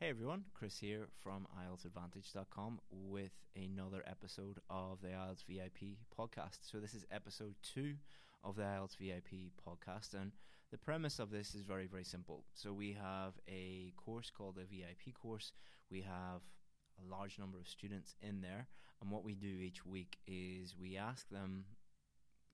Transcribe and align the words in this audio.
Hey 0.00 0.08
everyone, 0.08 0.44
Chris 0.54 0.78
here 0.78 1.08
from 1.22 1.46
IELTSadvantage.com 1.60 2.80
with 2.90 3.32
another 3.54 4.02
episode 4.06 4.58
of 4.70 5.02
the 5.02 5.08
IELTS 5.08 5.44
VIP 5.46 5.98
podcast. 6.18 6.60
So, 6.62 6.78
this 6.78 6.94
is 6.94 7.04
episode 7.10 7.54
two 7.62 7.96
of 8.42 8.56
the 8.56 8.62
IELTS 8.62 8.96
VIP 8.96 9.52
podcast, 9.62 10.14
and 10.14 10.32
the 10.70 10.78
premise 10.78 11.18
of 11.18 11.30
this 11.30 11.54
is 11.54 11.64
very, 11.64 11.86
very 11.86 12.04
simple. 12.04 12.44
So, 12.54 12.72
we 12.72 12.94
have 12.94 13.34
a 13.46 13.92
course 13.98 14.30
called 14.34 14.56
the 14.56 14.64
VIP 14.64 15.12
course, 15.12 15.52
we 15.90 16.00
have 16.00 16.40
a 16.98 17.10
large 17.14 17.38
number 17.38 17.58
of 17.58 17.68
students 17.68 18.14
in 18.22 18.40
there, 18.40 18.68
and 19.02 19.10
what 19.10 19.22
we 19.22 19.34
do 19.34 19.60
each 19.60 19.84
week 19.84 20.16
is 20.26 20.74
we 20.80 20.96
ask 20.96 21.28
them 21.28 21.66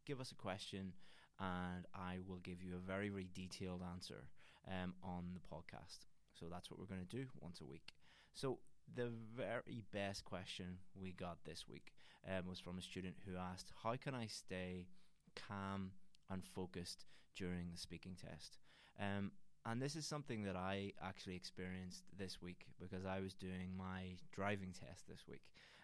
give 0.05 0.21
us 0.21 0.33
a 0.33 0.35
question 0.35 0.95
and 1.39 1.87
I 1.95 2.19
will 2.27 2.39
give 2.39 2.61
you 2.61 2.75
a 2.75 2.85
very, 2.85 3.09
very 3.09 3.29
detailed 3.33 3.83
answer 3.89 4.31
um, 4.67 4.95
on 5.05 5.27
the 5.33 5.55
podcast. 5.55 6.07
So 6.39 6.47
that's 6.51 6.71
what 6.71 6.79
we're 6.79 6.87
going 6.87 7.07
to 7.07 7.17
do 7.17 7.27
once 7.41 7.61
a 7.61 7.65
week. 7.65 7.93
So 8.35 8.59
the 8.95 9.11
very 9.37 9.83
best 9.93 10.25
question 10.25 10.79
we 10.95 11.13
got 11.13 11.39
this 11.45 11.67
week 11.69 11.93
um, 12.29 12.47
was 12.49 12.61
from 12.61 12.79
a 12.79 12.83
student 12.83 13.17
who 13.27 13.37
asked, 13.37 13.73
"How 13.83 13.97
can 13.97 14.15
I 14.15 14.27
stay 14.27 14.87
calm 15.35 15.93
and 16.31 16.45
focused 16.45 17.07
during 17.35 17.71
the 17.73 17.79
speaking 17.79 18.17
test?" 18.17 18.59
Um, 19.01 19.33
and 19.65 19.83
this 19.83 19.97
is 19.97 20.07
something 20.07 20.45
that 20.45 20.55
I 20.55 20.93
actually 21.03 21.35
experienced 21.35 22.05
this 22.17 22.41
week 22.41 22.67
because 22.81 23.05
I 23.05 23.21
was 23.21 23.35
doing 23.35 23.77
my 23.77 24.17
driving 24.33 24.73
test 24.73 25.09
this 25.09 25.27
week. 25.29 25.43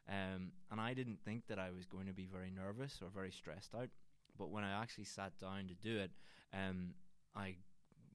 Um, 0.08 0.52
and 0.70 0.80
I 0.80 0.94
didn't 0.94 1.18
think 1.24 1.46
that 1.48 1.58
I 1.58 1.70
was 1.70 1.86
going 1.86 2.06
to 2.06 2.12
be 2.12 2.26
very 2.26 2.50
nervous 2.50 3.00
or 3.02 3.08
very 3.08 3.32
stressed 3.32 3.74
out. 3.74 3.88
But 4.38 4.50
when 4.50 4.64
I 4.64 4.80
actually 4.80 5.04
sat 5.04 5.38
down 5.38 5.68
to 5.68 5.74
do 5.74 5.98
it, 5.98 6.10
um, 6.54 6.94
I 7.34 7.56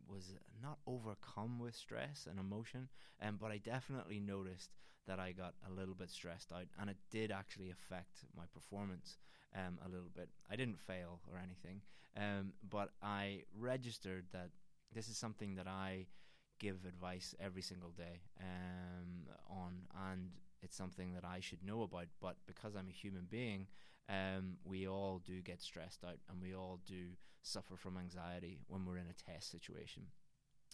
was 0.09 0.33
not 0.61 0.79
overcome 0.87 1.59
with 1.59 1.75
stress 1.75 2.27
and 2.29 2.39
emotion, 2.39 2.89
um, 3.21 3.37
but 3.39 3.51
I 3.51 3.57
definitely 3.57 4.19
noticed 4.19 4.71
that 5.07 5.19
I 5.19 5.31
got 5.31 5.53
a 5.67 5.71
little 5.73 5.95
bit 5.95 6.09
stressed 6.09 6.51
out, 6.51 6.67
and 6.79 6.89
it 6.89 6.97
did 7.11 7.31
actually 7.31 7.69
affect 7.69 8.25
my 8.35 8.43
performance 8.53 9.17
um, 9.55 9.79
a 9.85 9.89
little 9.89 10.09
bit. 10.13 10.29
I 10.51 10.55
didn't 10.55 10.79
fail 10.79 11.21
or 11.31 11.39
anything, 11.39 11.81
um, 12.17 12.53
but 12.69 12.91
I 13.01 13.43
registered 13.57 14.25
that 14.33 14.49
this 14.93 15.07
is 15.07 15.17
something 15.17 15.55
that 15.55 15.67
I 15.67 16.07
give 16.59 16.85
advice 16.85 17.35
every 17.39 17.61
single 17.61 17.91
day 17.91 18.21
um, 18.41 19.27
on, 19.49 19.73
and 20.11 20.31
it's 20.61 20.75
something 20.75 21.13
that 21.13 21.25
I 21.25 21.39
should 21.39 21.63
know 21.63 21.83
about. 21.83 22.07
But 22.21 22.37
because 22.45 22.75
I'm 22.75 22.89
a 22.89 22.91
human 22.91 23.27
being, 23.29 23.67
um, 24.09 24.57
we 24.63 24.87
all 24.87 25.21
do 25.25 25.41
get 25.41 25.61
stressed 25.61 26.03
out, 26.03 26.17
and 26.29 26.41
we 26.41 26.53
all 26.55 26.79
do 26.85 27.09
suffer 27.41 27.75
from 27.75 27.97
anxiety 27.97 28.59
when 28.67 28.85
we're 28.85 28.97
in 28.97 29.07
a 29.09 29.31
test 29.31 29.51
situation. 29.51 30.03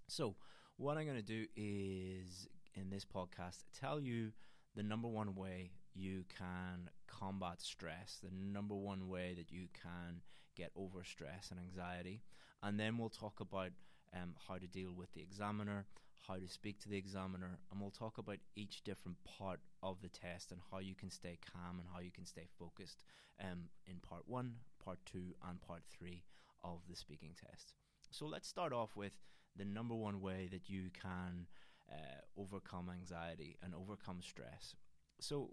So, 0.07 0.35
what 0.77 0.97
I'm 0.97 1.05
going 1.05 1.17
to 1.17 1.23
do 1.23 1.45
is 1.55 2.47
in 2.75 2.89
this 2.89 3.05
podcast 3.05 3.63
tell 3.79 3.99
you 3.99 4.31
the 4.75 4.83
number 4.83 5.07
one 5.07 5.35
way 5.35 5.71
you 5.93 6.25
can 6.37 6.89
combat 7.07 7.61
stress, 7.61 8.19
the 8.23 8.31
number 8.31 8.75
one 8.75 9.07
way 9.07 9.35
that 9.37 9.51
you 9.51 9.67
can 9.81 10.21
get 10.55 10.71
over 10.75 11.03
stress 11.03 11.49
and 11.51 11.59
anxiety. 11.59 12.21
And 12.61 12.79
then 12.79 12.97
we'll 12.97 13.09
talk 13.09 13.39
about 13.39 13.71
um, 14.13 14.35
how 14.47 14.55
to 14.57 14.67
deal 14.67 14.93
with 14.93 15.11
the 15.13 15.21
examiner, 15.21 15.85
how 16.27 16.35
to 16.35 16.47
speak 16.47 16.79
to 16.79 16.89
the 16.89 16.97
examiner, 16.97 17.59
and 17.71 17.81
we'll 17.81 17.91
talk 17.91 18.17
about 18.17 18.37
each 18.55 18.83
different 18.83 19.17
part 19.23 19.59
of 19.81 20.01
the 20.01 20.09
test 20.09 20.51
and 20.51 20.61
how 20.71 20.79
you 20.79 20.95
can 20.95 21.09
stay 21.09 21.37
calm 21.51 21.79
and 21.79 21.87
how 21.93 21.99
you 21.99 22.11
can 22.11 22.25
stay 22.25 22.47
focused 22.57 23.03
um, 23.41 23.69
in 23.87 23.97
part 23.97 24.23
one, 24.25 24.55
part 24.83 24.99
two, 25.05 25.35
and 25.49 25.61
part 25.61 25.83
three 25.89 26.23
of 26.63 26.79
the 26.89 26.95
speaking 26.95 27.35
test. 27.49 27.73
So 28.11 28.25
let's 28.25 28.47
start 28.47 28.73
off 28.73 28.95
with 28.95 29.17
the 29.55 29.65
number 29.65 29.95
one 29.95 30.21
way 30.21 30.47
that 30.51 30.69
you 30.69 30.89
can 30.99 31.47
uh, 31.91 32.21
overcome 32.37 32.89
anxiety 32.89 33.57
and 33.61 33.73
overcome 33.73 34.21
stress. 34.21 34.75
So, 35.19 35.51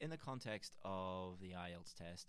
in 0.00 0.10
the 0.10 0.16
context 0.16 0.74
of 0.84 1.40
the 1.40 1.50
IELTS 1.50 1.94
test, 1.94 2.28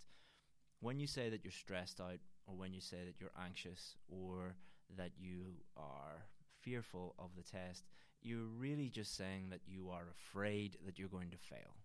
when 0.80 1.00
you 1.00 1.06
say 1.06 1.28
that 1.28 1.44
you're 1.44 1.50
stressed 1.50 2.00
out, 2.00 2.20
or 2.46 2.54
when 2.54 2.72
you 2.72 2.80
say 2.80 2.98
that 3.04 3.20
you're 3.20 3.32
anxious, 3.42 3.96
or 4.08 4.54
that 4.96 5.12
you 5.18 5.56
are 5.76 6.26
fearful 6.64 7.14
of 7.18 7.30
the 7.36 7.42
test, 7.42 7.84
you're 8.22 8.46
really 8.58 8.88
just 8.88 9.16
saying 9.16 9.50
that 9.50 9.60
you 9.66 9.90
are 9.90 10.06
afraid 10.10 10.78
that 10.86 10.98
you're 10.98 11.08
going 11.08 11.30
to 11.30 11.36
fail. 11.36 11.76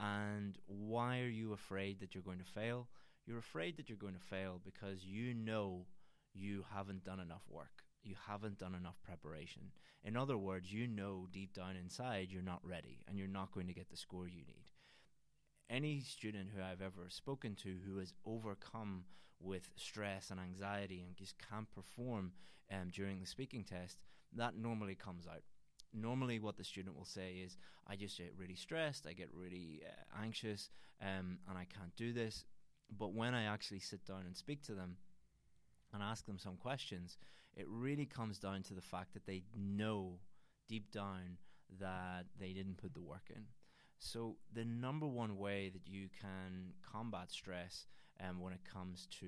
And 0.00 0.58
why 0.66 1.20
are 1.20 1.28
you 1.28 1.52
afraid 1.52 2.00
that 2.00 2.14
you're 2.14 2.22
going 2.22 2.38
to 2.38 2.44
fail? 2.44 2.88
You're 3.26 3.38
afraid 3.38 3.76
that 3.76 3.88
you're 3.88 3.98
going 3.98 4.14
to 4.14 4.20
fail 4.20 4.60
because 4.64 5.04
you 5.04 5.34
know 5.34 5.86
you 6.32 6.64
haven't 6.74 7.04
done 7.04 7.20
enough 7.20 7.42
work. 7.48 7.84
You 8.02 8.14
haven't 8.26 8.58
done 8.58 8.74
enough 8.74 8.96
preparation. 9.04 9.72
In 10.02 10.16
other 10.16 10.38
words, 10.38 10.72
you 10.72 10.86
know 10.86 11.26
deep 11.30 11.52
down 11.52 11.76
inside 11.76 12.28
you're 12.30 12.42
not 12.42 12.60
ready 12.64 13.04
and 13.06 13.18
you're 13.18 13.28
not 13.28 13.52
going 13.52 13.66
to 13.66 13.74
get 13.74 13.90
the 13.90 13.96
score 13.96 14.26
you 14.26 14.42
need. 14.46 14.64
Any 15.68 16.00
student 16.00 16.48
who 16.54 16.62
I've 16.62 16.80
ever 16.80 17.08
spoken 17.08 17.54
to 17.56 17.76
who 17.86 17.98
has 17.98 18.14
overcome 18.26 19.04
with 19.40 19.70
stress 19.76 20.30
and 20.30 20.38
anxiety 20.38 21.02
and 21.06 21.16
just 21.16 21.34
can't 21.50 21.70
perform 21.70 22.32
um, 22.72 22.88
during 22.92 23.20
the 23.20 23.26
speaking 23.26 23.64
test, 23.64 23.98
that 24.36 24.56
normally 24.56 24.94
comes 24.94 25.26
out 25.26 25.42
normally 25.92 26.38
what 26.38 26.56
the 26.56 26.62
student 26.62 26.96
will 26.96 27.04
say 27.04 27.42
is 27.44 27.56
i 27.88 27.96
just 27.96 28.16
get 28.16 28.32
really 28.38 28.54
stressed 28.54 29.08
i 29.08 29.12
get 29.12 29.28
really 29.34 29.82
uh, 29.84 30.22
anxious 30.22 30.70
um, 31.02 31.36
and 31.48 31.58
i 31.58 31.66
can't 31.76 31.96
do 31.96 32.12
this 32.12 32.44
but 32.96 33.12
when 33.12 33.34
i 33.34 33.42
actually 33.42 33.80
sit 33.80 34.04
down 34.06 34.22
and 34.24 34.36
speak 34.36 34.62
to 34.62 34.72
them 34.72 34.98
and 35.92 36.02
ask 36.02 36.26
them 36.26 36.38
some 36.38 36.56
questions, 36.56 37.18
it 37.56 37.66
really 37.68 38.06
comes 38.06 38.38
down 38.38 38.62
to 38.64 38.74
the 38.74 38.80
fact 38.80 39.12
that 39.14 39.26
they 39.26 39.42
know 39.56 40.18
deep 40.68 40.90
down 40.90 41.38
that 41.80 42.26
they 42.38 42.52
didn't 42.52 42.76
put 42.76 42.94
the 42.94 43.00
work 43.00 43.30
in. 43.34 43.44
So, 44.02 44.36
the 44.54 44.64
number 44.64 45.06
one 45.06 45.36
way 45.36 45.68
that 45.68 45.86
you 45.86 46.08
can 46.20 46.72
combat 46.90 47.30
stress 47.30 47.86
um, 48.18 48.40
when 48.40 48.54
it 48.54 48.64
comes 48.64 49.06
to 49.20 49.26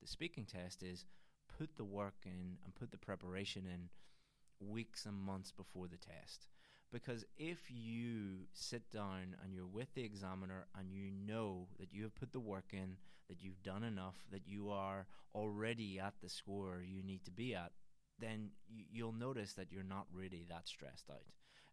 the 0.00 0.08
speaking 0.08 0.44
test 0.44 0.82
is 0.82 1.04
put 1.56 1.76
the 1.76 1.84
work 1.84 2.16
in 2.24 2.58
and 2.64 2.74
put 2.74 2.90
the 2.90 2.98
preparation 2.98 3.64
in 3.64 3.88
weeks 4.60 5.06
and 5.06 5.16
months 5.16 5.52
before 5.52 5.86
the 5.86 5.96
test. 5.96 6.48
Because 6.90 7.24
if 7.36 7.70
you 7.70 8.46
sit 8.52 8.90
down 8.90 9.36
and 9.42 9.54
you're 9.54 9.66
with 9.66 9.94
the 9.94 10.04
examiner 10.04 10.66
and 10.76 10.90
you 10.90 11.12
know 11.12 11.68
that 11.78 11.92
you 11.92 12.02
have 12.02 12.16
put 12.16 12.32
the 12.32 12.40
work 12.40 12.72
in, 12.72 12.96
that 13.28 13.40
you've 13.40 13.62
done 13.62 13.84
enough, 13.84 14.16
that 14.32 14.48
you 14.48 14.70
are 14.70 15.06
already 15.32 16.00
at 16.00 16.14
the 16.20 16.28
score 16.28 16.82
you 16.84 17.04
need 17.04 17.24
to 17.26 17.30
be 17.30 17.54
at, 17.54 17.70
then 18.18 18.50
you'll 18.68 19.12
notice 19.12 19.52
that 19.52 19.70
you're 19.70 19.84
not 19.84 20.06
really 20.12 20.44
that 20.48 20.66
stressed 20.66 21.08
out. 21.08 21.22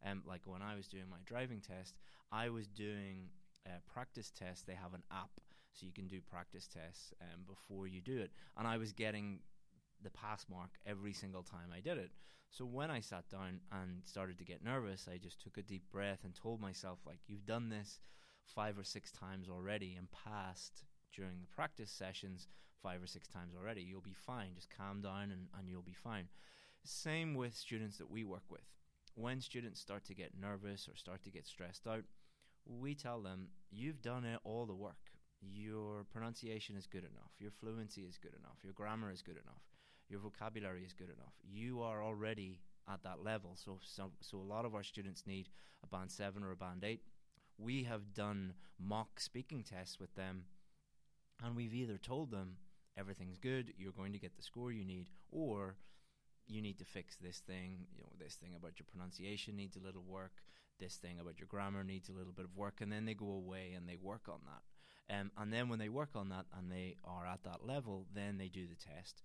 Um, 0.05 0.21
like 0.27 0.41
when 0.45 0.61
I 0.61 0.75
was 0.75 0.88
doing 0.88 1.05
my 1.09 1.17
driving 1.25 1.61
test, 1.61 1.95
I 2.31 2.49
was 2.49 2.67
doing 2.67 3.29
uh, 3.66 3.79
practice 3.91 4.31
tests. 4.31 4.63
They 4.63 4.75
have 4.75 4.93
an 4.93 5.03
app, 5.11 5.31
so 5.73 5.85
you 5.85 5.91
can 5.91 6.07
do 6.07 6.21
practice 6.21 6.67
tests 6.67 7.13
um, 7.21 7.41
before 7.47 7.88
you 7.88 8.01
do 8.01 8.19
it. 8.19 8.31
And 8.57 8.67
I 8.67 8.77
was 8.77 8.94
getting 8.94 9.39
the 10.03 10.11
pass 10.11 10.45
mark 10.49 10.69
every 10.85 11.13
single 11.13 11.44
time 11.44 11.69
I 11.75 11.79
did 11.79 11.97
it. 11.97 12.11
So 12.51 12.65
when 12.65 12.91
I 12.91 12.99
sat 13.01 13.27
down 13.29 13.59
and 13.71 14.01
started 14.05 14.38
to 14.38 14.45
get 14.45 14.63
nervous, 14.63 15.09
I 15.11 15.17
just 15.17 15.41
took 15.41 15.57
a 15.57 15.63
deep 15.63 15.91
breath 15.91 16.19
and 16.23 16.33
told 16.33 16.61
myself, 16.61 16.99
like, 17.05 17.19
you've 17.27 17.45
done 17.45 17.69
this 17.69 17.99
five 18.45 18.77
or 18.77 18.83
six 18.83 19.11
times 19.11 19.49
already 19.49 19.95
and 19.97 20.07
passed 20.11 20.83
during 21.13 21.41
the 21.41 21.47
practice 21.47 21.89
sessions 21.89 22.47
five 22.83 23.01
or 23.01 23.07
six 23.07 23.27
times 23.27 23.53
already. 23.59 23.81
You'll 23.81 24.01
be 24.01 24.13
fine. 24.13 24.49
Just 24.53 24.69
calm 24.69 25.01
down 25.01 25.31
and, 25.31 25.47
and 25.57 25.67
you'll 25.67 25.81
be 25.81 25.94
fine. 25.94 26.27
Same 26.83 27.33
with 27.33 27.55
students 27.55 27.97
that 27.97 28.11
we 28.11 28.23
work 28.23 28.44
with. 28.49 28.61
When 29.15 29.41
students 29.41 29.79
start 29.79 30.05
to 30.05 30.13
get 30.13 30.39
nervous 30.39 30.87
or 30.87 30.95
start 30.95 31.23
to 31.23 31.31
get 31.31 31.47
stressed 31.47 31.87
out, 31.87 32.03
we 32.65 32.95
tell 32.95 33.21
them, 33.21 33.47
you've 33.71 34.01
done 34.01 34.25
it, 34.25 34.39
all 34.43 34.65
the 34.65 34.75
work 34.75 34.97
your 35.53 36.05
pronunciation 36.11 36.75
is 36.75 36.87
good 36.87 37.03
enough, 37.03 37.31
your 37.39 37.51
fluency 37.51 38.01
is 38.01 38.17
good 38.17 38.33
enough, 38.39 38.57
your 38.63 38.73
grammar 38.73 39.11
is 39.11 39.21
good 39.21 39.37
enough, 39.37 39.61
your 40.09 40.19
vocabulary 40.19 40.83
is 40.83 40.93
good 40.93 41.09
enough. 41.09 41.33
You 41.43 41.81
are 41.81 42.03
already 42.03 42.59
at 42.91 43.03
that 43.03 43.23
level. 43.23 43.55
So, 43.55 43.79
so, 43.81 44.11
so 44.21 44.37
a 44.37 44.39
lot 44.39 44.65
of 44.65 44.75
our 44.75 44.83
students 44.83 45.25
need 45.25 45.49
a 45.83 45.87
band 45.87 46.11
seven 46.11 46.44
or 46.44 46.51
a 46.51 46.56
band 46.56 46.83
eight. 46.83 47.01
We 47.57 47.83
have 47.83 48.13
done 48.13 48.53
mock 48.79 49.19
speaking 49.19 49.63
tests 49.63 50.00
with 50.00 50.13
them, 50.15 50.44
and 51.44 51.56
we've 51.56 51.73
either 51.73 51.97
told 51.97 52.31
them 52.31 52.57
everything's 52.97 53.38
good, 53.38 53.73
you're 53.77 53.91
going 53.91 54.13
to 54.13 54.19
get 54.19 54.35
the 54.35 54.44
score 54.44 54.71
you 54.71 54.85
need, 54.85 55.07
or 55.31 55.75
you 56.47 56.62
need 56.62 56.77
to 56.80 56.86
fix 56.86 57.15
this 57.18 57.39
thing, 57.39 57.88
you 57.95 58.03
know, 58.03 58.12
this 58.19 58.36
thing 58.36 58.56
about 58.56 58.80
your 58.80 58.86
pronunciation 58.92 59.56
needs 59.56 59.75
a 59.75 59.86
little 59.86 60.03
work, 60.03 60.44
this 60.80 60.95
thing 60.95 61.19
about 61.19 61.39
your 61.39 61.47
grammar 61.47 61.83
needs 61.83 62.09
a 62.09 62.13
little 62.13 62.33
bit 62.33 62.45
of 62.45 62.56
work, 62.56 62.81
and 62.81 62.92
then 62.92 63.06
they 63.06 63.13
go 63.13 63.31
away 63.31 63.74
and 63.75 63.88
they 63.88 63.97
work 64.01 64.27
on 64.30 64.39
that. 64.45 65.15
Um, 65.15 65.31
and 65.38 65.53
then 65.53 65.69
when 65.69 65.80
they 65.80 65.89
work 65.89 66.15
on 66.15 66.30
that 66.30 66.45
and 66.57 66.71
they 66.71 66.95
are 67.03 67.25
at 67.25 67.44
that 67.44 67.65
level, 67.65 68.07
then 68.13 68.38
they 68.38 68.47
do 68.47 68.65
the 68.68 68.75
test. 68.75 69.21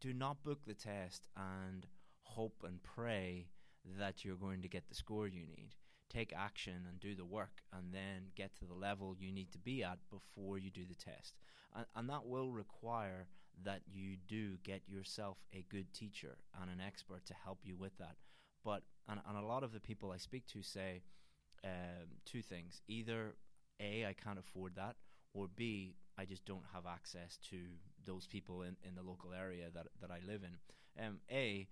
Do 0.00 0.12
not 0.12 0.44
book 0.44 0.60
the 0.66 0.74
test 0.74 1.26
and 1.36 1.86
hope 2.22 2.64
and 2.66 2.82
pray 2.82 3.48
that 3.98 4.24
you're 4.24 4.36
going 4.36 4.62
to 4.62 4.68
get 4.68 4.88
the 4.88 4.94
score 4.94 5.26
you 5.26 5.46
need. 5.46 5.74
Take 6.08 6.34
action 6.36 6.86
and 6.88 7.00
do 7.00 7.14
the 7.14 7.24
work, 7.24 7.62
and 7.72 7.94
then 7.94 8.32
get 8.36 8.54
to 8.56 8.66
the 8.66 8.74
level 8.74 9.16
you 9.18 9.32
need 9.32 9.50
to 9.52 9.58
be 9.58 9.82
at 9.82 9.98
before 10.10 10.58
you 10.58 10.70
do 10.70 10.84
the 10.84 10.94
test. 10.94 11.36
And, 11.74 11.86
and 11.96 12.08
that 12.10 12.26
will 12.26 12.50
require 12.50 13.28
that 13.64 13.82
you 13.86 14.16
do 14.28 14.56
get 14.64 14.82
yourself 14.88 15.38
a 15.52 15.64
good 15.70 15.92
teacher 15.92 16.36
and 16.60 16.70
an 16.70 16.80
expert 16.84 17.24
to 17.26 17.34
help 17.34 17.60
you 17.64 17.76
with 17.76 17.96
that. 17.98 18.16
But 18.64 18.82
and, 19.08 19.20
and 19.28 19.36
a 19.36 19.46
lot 19.46 19.62
of 19.62 19.72
the 19.72 19.80
people 19.80 20.12
I 20.12 20.18
speak 20.18 20.46
to 20.48 20.62
say 20.62 21.02
um, 21.64 22.08
two 22.24 22.42
things: 22.42 22.80
either 22.88 23.34
a, 23.80 24.06
I 24.06 24.12
can't 24.12 24.38
afford 24.38 24.76
that, 24.76 24.96
or 25.34 25.48
b, 25.54 25.96
I 26.18 26.24
just 26.24 26.44
don't 26.44 26.64
have 26.72 26.86
access 26.86 27.38
to 27.50 27.58
those 28.04 28.26
people 28.26 28.62
in, 28.62 28.76
in 28.86 28.94
the 28.94 29.02
local 29.02 29.32
area 29.32 29.66
that 29.74 29.86
that 30.00 30.10
I 30.10 30.20
live 30.26 30.42
in. 30.44 31.04
Um, 31.04 31.18
a, 31.30 31.68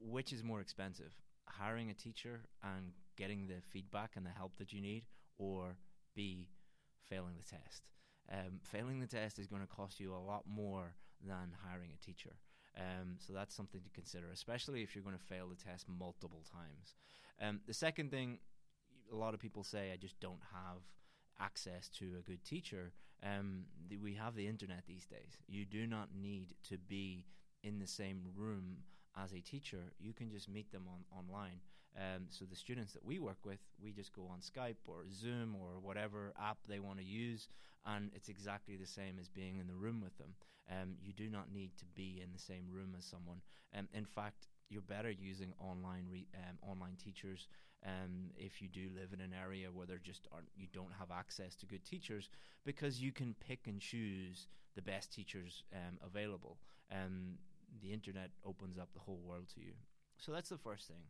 which 0.00 0.32
is 0.32 0.42
more 0.42 0.60
expensive, 0.60 1.12
hiring 1.46 1.90
a 1.90 1.94
teacher 1.94 2.40
and 2.62 2.92
getting 3.16 3.46
the 3.46 3.60
feedback 3.70 4.12
and 4.16 4.24
the 4.24 4.30
help 4.30 4.56
that 4.58 4.72
you 4.72 4.80
need, 4.80 5.04
or 5.38 5.76
b, 6.14 6.48
failing 7.08 7.34
the 7.36 7.44
test. 7.44 7.82
Um, 8.32 8.60
failing 8.62 9.00
the 9.00 9.06
test 9.06 9.38
is 9.38 9.46
going 9.46 9.62
to 9.62 9.68
cost 9.68 10.00
you 10.00 10.14
a 10.14 10.18
lot 10.18 10.44
more 10.48 10.94
than 11.26 11.54
hiring 11.64 11.90
a 11.94 12.04
teacher. 12.04 12.36
Um, 12.76 13.16
so 13.18 13.32
that's 13.32 13.54
something 13.54 13.80
to 13.80 13.90
consider, 13.90 14.26
especially 14.32 14.82
if 14.82 14.94
you're 14.94 15.04
going 15.04 15.16
to 15.16 15.22
fail 15.22 15.48
the 15.48 15.56
test 15.56 15.86
multiple 15.88 16.44
times. 16.50 16.94
Um, 17.40 17.60
the 17.66 17.74
second 17.74 18.10
thing, 18.10 18.38
a 19.12 19.16
lot 19.16 19.34
of 19.34 19.40
people 19.40 19.64
say, 19.64 19.92
I 19.92 19.96
just 19.96 20.18
don't 20.20 20.42
have 20.52 20.82
access 21.40 21.88
to 21.98 22.16
a 22.18 22.22
good 22.22 22.44
teacher. 22.44 22.92
Um, 23.22 23.64
the, 23.88 23.96
we 23.96 24.14
have 24.14 24.34
the 24.34 24.46
internet 24.46 24.84
these 24.86 25.06
days. 25.06 25.38
You 25.46 25.64
do 25.64 25.86
not 25.86 26.08
need 26.14 26.54
to 26.68 26.76
be 26.76 27.24
in 27.62 27.78
the 27.78 27.86
same 27.86 28.22
room 28.36 28.78
as 29.16 29.32
a 29.32 29.40
teacher. 29.40 29.92
You 29.98 30.12
can 30.12 30.30
just 30.30 30.48
meet 30.48 30.70
them 30.72 30.84
on 30.88 31.04
online. 31.18 31.60
Um, 31.96 32.26
so 32.28 32.44
the 32.44 32.56
students 32.56 32.92
that 32.92 33.04
we 33.04 33.18
work 33.18 33.38
with, 33.44 33.60
we 33.82 33.92
just 33.92 34.12
go 34.14 34.28
on 34.30 34.40
Skype 34.40 34.76
or 34.86 35.04
Zoom 35.10 35.56
or 35.56 35.80
whatever 35.80 36.32
app 36.38 36.58
they 36.68 36.78
want 36.78 36.98
to 36.98 37.04
use, 37.04 37.48
and 37.86 38.10
it's 38.14 38.28
exactly 38.28 38.76
the 38.76 38.86
same 38.86 39.18
as 39.18 39.28
being 39.28 39.58
in 39.58 39.66
the 39.66 39.74
room 39.74 40.00
with 40.02 40.16
them. 40.18 40.34
Um, 40.70 40.96
you 41.00 41.12
do 41.12 41.30
not 41.30 41.52
need 41.52 41.70
to 41.78 41.84
be 41.94 42.20
in 42.22 42.32
the 42.32 42.38
same 42.38 42.64
room 42.70 42.94
as 42.98 43.04
someone. 43.04 43.40
Um, 43.76 43.88
in 43.94 44.04
fact, 44.04 44.48
you're 44.68 44.82
better 44.82 45.10
using 45.10 45.52
online 45.60 46.06
re- 46.10 46.26
um, 46.34 46.58
online 46.68 46.96
teachers 47.02 47.48
um, 47.86 48.30
if 48.36 48.60
you 48.60 48.68
do 48.68 48.88
live 48.94 49.12
in 49.12 49.20
an 49.20 49.32
area 49.32 49.68
where 49.72 49.86
there 49.86 50.00
just 50.02 50.26
aren't 50.32 50.48
you 50.56 50.66
don't 50.72 50.92
have 50.98 51.10
access 51.10 51.54
to 51.56 51.66
good 51.66 51.84
teachers 51.84 52.28
because 52.64 53.00
you 53.00 53.12
can 53.12 53.34
pick 53.46 53.60
and 53.66 53.80
choose 53.80 54.48
the 54.74 54.82
best 54.82 55.12
teachers 55.12 55.62
um, 55.72 55.98
available. 56.04 56.58
Um, 56.92 57.38
the 57.80 57.92
internet 57.92 58.30
opens 58.44 58.78
up 58.78 58.88
the 58.92 59.00
whole 59.00 59.20
world 59.24 59.46
to 59.54 59.60
you. 59.60 59.72
So 60.18 60.32
that's 60.32 60.48
the 60.48 60.58
first 60.58 60.88
thing. 60.88 61.02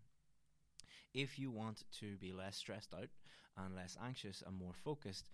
If 1.15 1.39
you 1.39 1.51
want 1.51 1.85
to 2.01 2.17
be 2.17 2.33
less 2.33 2.57
stressed 2.57 2.95
out 2.95 3.09
and 3.57 3.75
less 3.75 3.97
anxious 4.03 4.43
and 4.47 4.57
more 4.57 4.75
focused, 4.75 5.31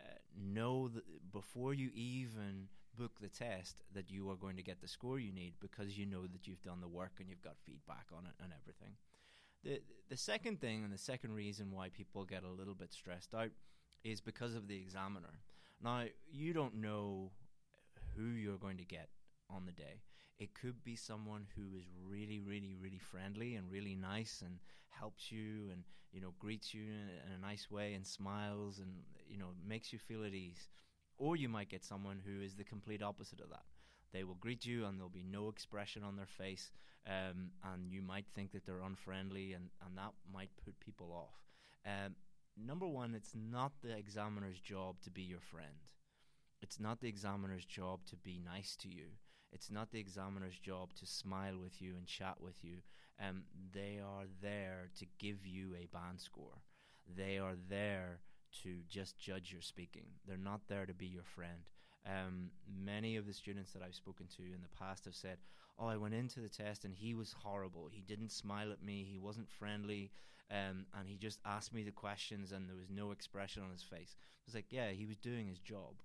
uh, 0.00 0.04
know 0.36 0.88
that 0.88 1.32
before 1.32 1.74
you 1.74 1.90
even 1.94 2.68
book 2.96 3.20
the 3.20 3.28
test 3.28 3.82
that 3.94 4.10
you 4.10 4.28
are 4.30 4.36
going 4.36 4.56
to 4.56 4.62
get 4.62 4.80
the 4.80 4.88
score 4.88 5.18
you 5.18 5.32
need 5.32 5.54
because 5.60 5.96
you 5.96 6.06
know 6.06 6.26
that 6.26 6.46
you've 6.46 6.62
done 6.62 6.80
the 6.80 6.88
work 6.88 7.12
and 7.20 7.28
you've 7.28 7.42
got 7.42 7.56
feedback 7.64 8.06
on 8.16 8.24
it 8.24 8.34
and 8.42 8.52
everything. 8.60 8.94
The 9.64 9.82
the 10.08 10.16
second 10.16 10.60
thing 10.60 10.84
and 10.84 10.92
the 10.92 10.98
second 10.98 11.32
reason 11.34 11.72
why 11.72 11.88
people 11.88 12.24
get 12.24 12.44
a 12.44 12.50
little 12.50 12.74
bit 12.74 12.92
stressed 12.92 13.34
out 13.34 13.50
is 14.04 14.20
because 14.20 14.54
of 14.54 14.68
the 14.68 14.76
examiner. 14.76 15.40
Now, 15.82 16.04
you 16.30 16.52
don't 16.52 16.76
know 16.76 17.30
who 18.16 18.24
you're 18.24 18.58
going 18.58 18.78
to 18.78 18.84
get 18.84 19.08
on 19.50 19.66
the 19.66 19.72
day. 19.72 20.02
It 20.38 20.54
could 20.54 20.84
be 20.84 20.94
someone 20.94 21.46
who 21.56 21.76
is 21.76 21.84
really, 22.08 22.38
really, 22.38 22.74
really 22.80 22.98
friendly 22.98 23.56
and 23.56 23.70
really 23.70 23.96
nice 23.96 24.42
and 24.44 24.58
helps 24.88 25.30
you 25.32 25.70
and 25.72 25.84
you 26.12 26.20
know 26.20 26.32
greets 26.38 26.72
you 26.72 26.82
in 26.82 27.32
a 27.32 27.46
nice 27.46 27.70
way 27.70 27.94
and 27.94 28.06
smiles 28.06 28.78
and 28.78 28.88
you 29.28 29.36
know 29.36 29.48
makes 29.66 29.92
you 29.92 29.98
feel 29.98 30.24
at 30.24 30.34
ease. 30.34 30.68
Or 31.16 31.34
you 31.34 31.48
might 31.48 31.68
get 31.68 31.84
someone 31.84 32.20
who 32.24 32.40
is 32.40 32.54
the 32.54 32.64
complete 32.64 33.02
opposite 33.02 33.40
of 33.40 33.50
that. 33.50 33.64
They 34.12 34.24
will 34.24 34.36
greet 34.36 34.64
you 34.64 34.86
and 34.86 34.98
there'll 34.98 35.10
be 35.10 35.24
no 35.24 35.48
expression 35.48 36.02
on 36.04 36.16
their 36.16 36.26
face, 36.26 36.70
um, 37.06 37.50
and 37.72 37.90
you 37.90 38.02
might 38.02 38.26
think 38.34 38.52
that 38.52 38.64
they're 38.64 38.80
unfriendly, 38.80 39.52
and, 39.52 39.68
and 39.84 39.98
that 39.98 40.12
might 40.32 40.50
put 40.64 40.78
people 40.80 41.12
off. 41.12 41.34
Um, 41.84 42.14
number 42.56 42.86
one, 42.86 43.14
it's 43.14 43.34
not 43.34 43.72
the 43.82 43.96
examiner's 43.96 44.60
job 44.60 45.00
to 45.02 45.10
be 45.10 45.22
your 45.22 45.40
friend. 45.40 45.84
It's 46.62 46.80
not 46.80 47.00
the 47.00 47.08
examiner's 47.08 47.64
job 47.64 48.00
to 48.06 48.16
be 48.16 48.40
nice 48.42 48.76
to 48.76 48.88
you. 48.88 49.06
It's 49.52 49.70
not 49.70 49.90
the 49.90 50.00
examiner's 50.00 50.58
job 50.58 50.92
to 50.94 51.06
smile 51.06 51.58
with 51.58 51.80
you 51.80 51.94
and 51.96 52.06
chat 52.06 52.40
with 52.40 52.62
you. 52.62 52.78
Um, 53.20 53.42
they 53.72 53.98
are 53.98 54.26
there 54.40 54.90
to 54.98 55.06
give 55.18 55.46
you 55.46 55.74
a 55.74 55.86
band 55.86 56.20
score. 56.20 56.62
They 57.16 57.38
are 57.38 57.56
there 57.68 58.20
to 58.62 58.80
just 58.88 59.18
judge 59.18 59.52
your 59.52 59.62
speaking. 59.62 60.06
They're 60.26 60.36
not 60.36 60.68
there 60.68 60.86
to 60.86 60.94
be 60.94 61.06
your 61.06 61.24
friend. 61.24 61.68
Um, 62.06 62.50
many 62.66 63.16
of 63.16 63.26
the 63.26 63.32
students 63.32 63.72
that 63.72 63.82
I've 63.82 63.94
spoken 63.94 64.26
to 64.36 64.42
in 64.42 64.62
the 64.62 64.78
past 64.78 65.04
have 65.04 65.14
said, 65.14 65.38
"Oh, 65.78 65.86
I 65.86 65.96
went 65.96 66.14
into 66.14 66.40
the 66.40 66.48
test 66.48 66.84
and 66.84 66.94
he 66.94 67.14
was 67.14 67.32
horrible. 67.32 67.88
He 67.88 68.00
didn't 68.00 68.32
smile 68.32 68.72
at 68.72 68.82
me. 68.82 69.04
He 69.04 69.18
wasn't 69.18 69.48
friendly, 69.48 70.12
um, 70.50 70.86
and 70.94 71.08
he 71.08 71.16
just 71.16 71.40
asked 71.44 71.74
me 71.74 71.82
the 71.82 71.92
questions, 71.92 72.52
and 72.52 72.68
there 72.68 72.76
was 72.76 72.90
no 72.90 73.10
expression 73.10 73.62
on 73.62 73.70
his 73.70 73.82
face." 73.82 74.16
I 74.16 74.42
was 74.46 74.54
like, 74.54 74.72
"Yeah, 74.72 74.90
he 74.90 75.06
was 75.06 75.18
doing 75.18 75.48
his 75.48 75.58
job." 75.58 76.02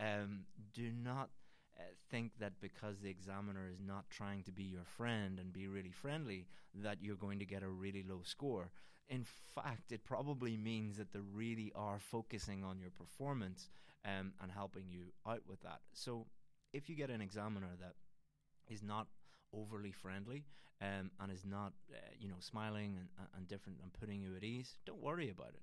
Um, 0.00 0.46
do 0.72 0.90
not 0.90 1.30
think 2.10 2.32
that 2.38 2.60
because 2.60 3.00
the 3.00 3.10
examiner 3.10 3.68
is 3.72 3.80
not 3.80 4.08
trying 4.10 4.42
to 4.44 4.52
be 4.52 4.64
your 4.64 4.84
friend 4.84 5.38
and 5.38 5.52
be 5.52 5.66
really 5.66 5.90
friendly, 5.90 6.46
that 6.74 6.98
you're 7.00 7.16
going 7.16 7.38
to 7.38 7.44
get 7.44 7.62
a 7.62 7.68
really 7.68 8.04
low 8.08 8.20
score. 8.24 8.70
In 9.08 9.24
fact, 9.54 9.92
it 9.92 10.04
probably 10.04 10.56
means 10.56 10.96
that 10.96 11.12
they 11.12 11.20
really 11.34 11.72
are 11.74 11.98
focusing 11.98 12.64
on 12.64 12.78
your 12.78 12.90
performance 12.90 13.68
um, 14.04 14.32
and 14.42 14.50
helping 14.52 14.84
you 14.88 15.12
out 15.26 15.42
with 15.48 15.60
that. 15.62 15.80
So, 15.92 16.26
if 16.72 16.88
you 16.88 16.96
get 16.96 17.10
an 17.10 17.20
examiner 17.20 17.70
that 17.80 17.94
is 18.68 18.82
not 18.82 19.06
overly 19.52 19.92
friendly 19.92 20.44
um, 20.80 21.10
and 21.20 21.30
is 21.30 21.44
not, 21.44 21.72
uh, 21.92 21.96
you 22.18 22.28
know, 22.28 22.40
smiling 22.40 22.96
and, 22.98 23.28
and, 23.36 23.46
different 23.46 23.78
and 23.82 23.92
putting 23.92 24.20
you 24.20 24.34
at 24.36 24.42
ease, 24.42 24.78
don't 24.84 25.02
worry 25.02 25.30
about 25.30 25.50
it. 25.54 25.62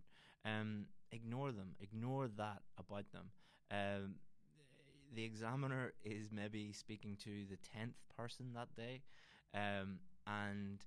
Um, 0.50 0.86
ignore 1.12 1.52
them. 1.52 1.76
Ignore 1.82 2.30
that 2.38 2.62
about 2.78 3.06
them. 3.12 3.32
Um, 3.70 4.16
the 5.14 5.24
examiner 5.24 5.94
is 6.04 6.32
maybe 6.32 6.72
speaking 6.72 7.18
to 7.24 7.46
the 7.50 7.58
tenth 7.58 7.96
person 8.16 8.54
that 8.56 8.76
day, 8.76 9.02
um, 9.54 10.00
and 10.28 10.84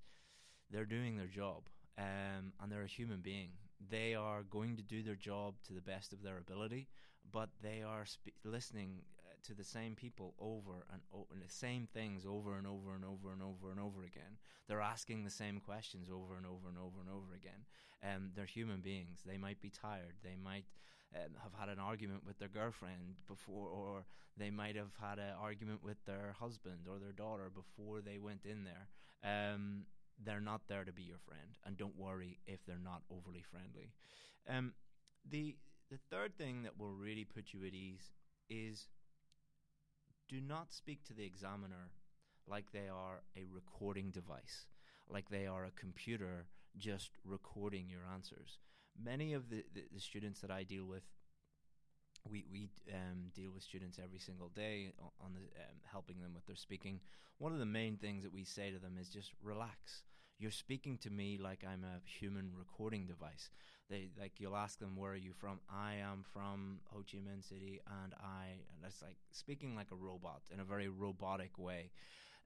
they're 0.71 0.85
doing 0.85 1.17
their 1.17 1.27
job, 1.27 1.63
um, 1.97 2.53
and 2.61 2.71
they're 2.71 2.83
a 2.83 2.87
human 2.87 3.21
being. 3.21 3.49
They 3.89 4.15
are 4.15 4.43
going 4.43 4.75
to 4.77 4.83
do 4.83 5.03
their 5.03 5.15
job 5.15 5.55
to 5.67 5.73
the 5.73 5.81
best 5.81 6.13
of 6.13 6.23
their 6.23 6.37
ability, 6.37 6.87
but 7.31 7.49
they 7.61 7.83
are 7.83 8.05
spe- 8.05 8.29
listening 8.43 9.01
uh, 9.19 9.33
to 9.47 9.53
the 9.53 9.63
same 9.63 9.95
people 9.95 10.33
over 10.39 10.85
and, 10.91 11.01
o- 11.13 11.27
the 11.31 11.49
same 11.49 11.87
things 11.93 12.25
over 12.25 12.57
and 12.57 12.65
over 12.65 12.95
and 12.95 13.03
over 13.05 13.31
and 13.31 13.41
over 13.41 13.71
and 13.71 13.79
over 13.79 14.03
again. 14.05 14.37
They're 14.67 14.81
asking 14.81 15.23
the 15.23 15.29
same 15.29 15.59
questions 15.59 16.09
over 16.09 16.35
and 16.37 16.45
over 16.45 16.67
and 16.69 16.77
over 16.77 16.99
and 17.01 17.09
over 17.09 17.35
again. 17.35 17.65
Um, 18.03 18.31
they're 18.35 18.45
human 18.45 18.81
beings. 18.81 19.19
They 19.25 19.37
might 19.37 19.61
be 19.61 19.69
tired. 19.69 20.15
They 20.23 20.35
might 20.41 20.65
um, 21.13 21.31
have 21.43 21.53
had 21.57 21.69
an 21.69 21.79
argument 21.79 22.25
with 22.25 22.39
their 22.39 22.47
girlfriend 22.47 23.15
before, 23.27 23.67
or 23.69 24.05
they 24.37 24.49
might 24.49 24.75
have 24.75 24.93
had 24.99 25.19
an 25.19 25.33
argument 25.39 25.83
with 25.83 26.03
their 26.05 26.35
husband 26.39 26.87
or 26.89 26.99
their 26.99 27.11
daughter 27.11 27.49
before 27.53 28.01
they 28.01 28.17
went 28.17 28.45
in 28.45 28.63
there. 28.63 28.87
Um, 29.23 29.85
they're 30.23 30.41
not 30.41 30.61
there 30.67 30.83
to 30.83 30.93
be 30.93 31.03
your 31.03 31.19
friend, 31.19 31.57
and 31.65 31.77
don't 31.77 31.97
worry 31.97 32.39
if 32.47 32.65
they're 32.65 32.77
not 32.83 33.03
overly 33.11 33.41
friendly. 33.41 33.93
Um, 34.49 34.73
the 35.29 35.55
the 35.91 35.97
third 36.09 36.35
thing 36.37 36.63
that 36.63 36.79
will 36.79 36.93
really 36.93 37.25
put 37.25 37.53
you 37.53 37.63
at 37.65 37.73
ease 37.73 38.11
is 38.49 38.87
do 40.27 40.41
not 40.41 40.73
speak 40.73 41.03
to 41.05 41.13
the 41.13 41.25
examiner 41.25 41.91
like 42.47 42.71
they 42.71 42.87
are 42.87 43.21
a 43.35 43.43
recording 43.51 44.11
device, 44.11 44.65
like 45.09 45.29
they 45.29 45.45
are 45.47 45.65
a 45.65 45.71
computer 45.71 46.47
just 46.77 47.11
recording 47.23 47.89
your 47.89 48.01
answers. 48.11 48.59
Many 49.01 49.33
of 49.33 49.49
the, 49.49 49.63
the, 49.73 49.83
the 49.93 49.99
students 49.99 50.39
that 50.41 50.51
I 50.51 50.63
deal 50.63 50.85
with, 50.85 51.03
we, 52.29 52.45
we 52.51 52.69
um, 52.93 53.31
deal 53.35 53.51
with 53.53 53.63
students 53.63 53.99
every 54.03 54.19
single 54.19 54.49
day 54.49 54.91
on 55.21 55.33
the 55.33 55.41
um, 55.61 55.77
helping 55.91 56.21
them 56.21 56.33
with 56.33 56.45
their 56.47 56.55
speaking. 56.55 56.99
One 57.37 57.51
of 57.51 57.59
the 57.59 57.65
main 57.65 57.97
things 57.97 58.23
that 58.23 58.33
we 58.33 58.43
say 58.43 58.71
to 58.71 58.79
them 58.79 58.97
is 58.99 59.09
just 59.09 59.31
relax. 59.43 60.03
You're 60.39 60.51
speaking 60.51 60.97
to 60.99 61.09
me 61.09 61.37
like 61.41 61.63
I'm 61.63 61.83
a 61.83 62.01
human 62.05 62.51
recording 62.57 63.05
device. 63.05 63.49
They 63.89 64.09
like 64.19 64.33
you'll 64.39 64.57
ask 64.57 64.79
them 64.79 64.95
where 64.95 65.11
are 65.11 65.15
you 65.15 65.33
from? 65.33 65.59
I 65.69 65.95
am 65.95 66.23
from 66.33 66.79
Ho 66.91 67.03
Chi 67.09 67.19
Minh 67.19 67.47
City, 67.47 67.79
and 68.03 68.13
I. 68.19 68.47
And 68.73 68.83
that's 68.83 69.01
like 69.01 69.17
speaking 69.31 69.75
like 69.75 69.91
a 69.91 69.95
robot 69.95 70.41
in 70.51 70.59
a 70.59 70.65
very 70.65 70.89
robotic 70.89 71.57
way. 71.57 71.91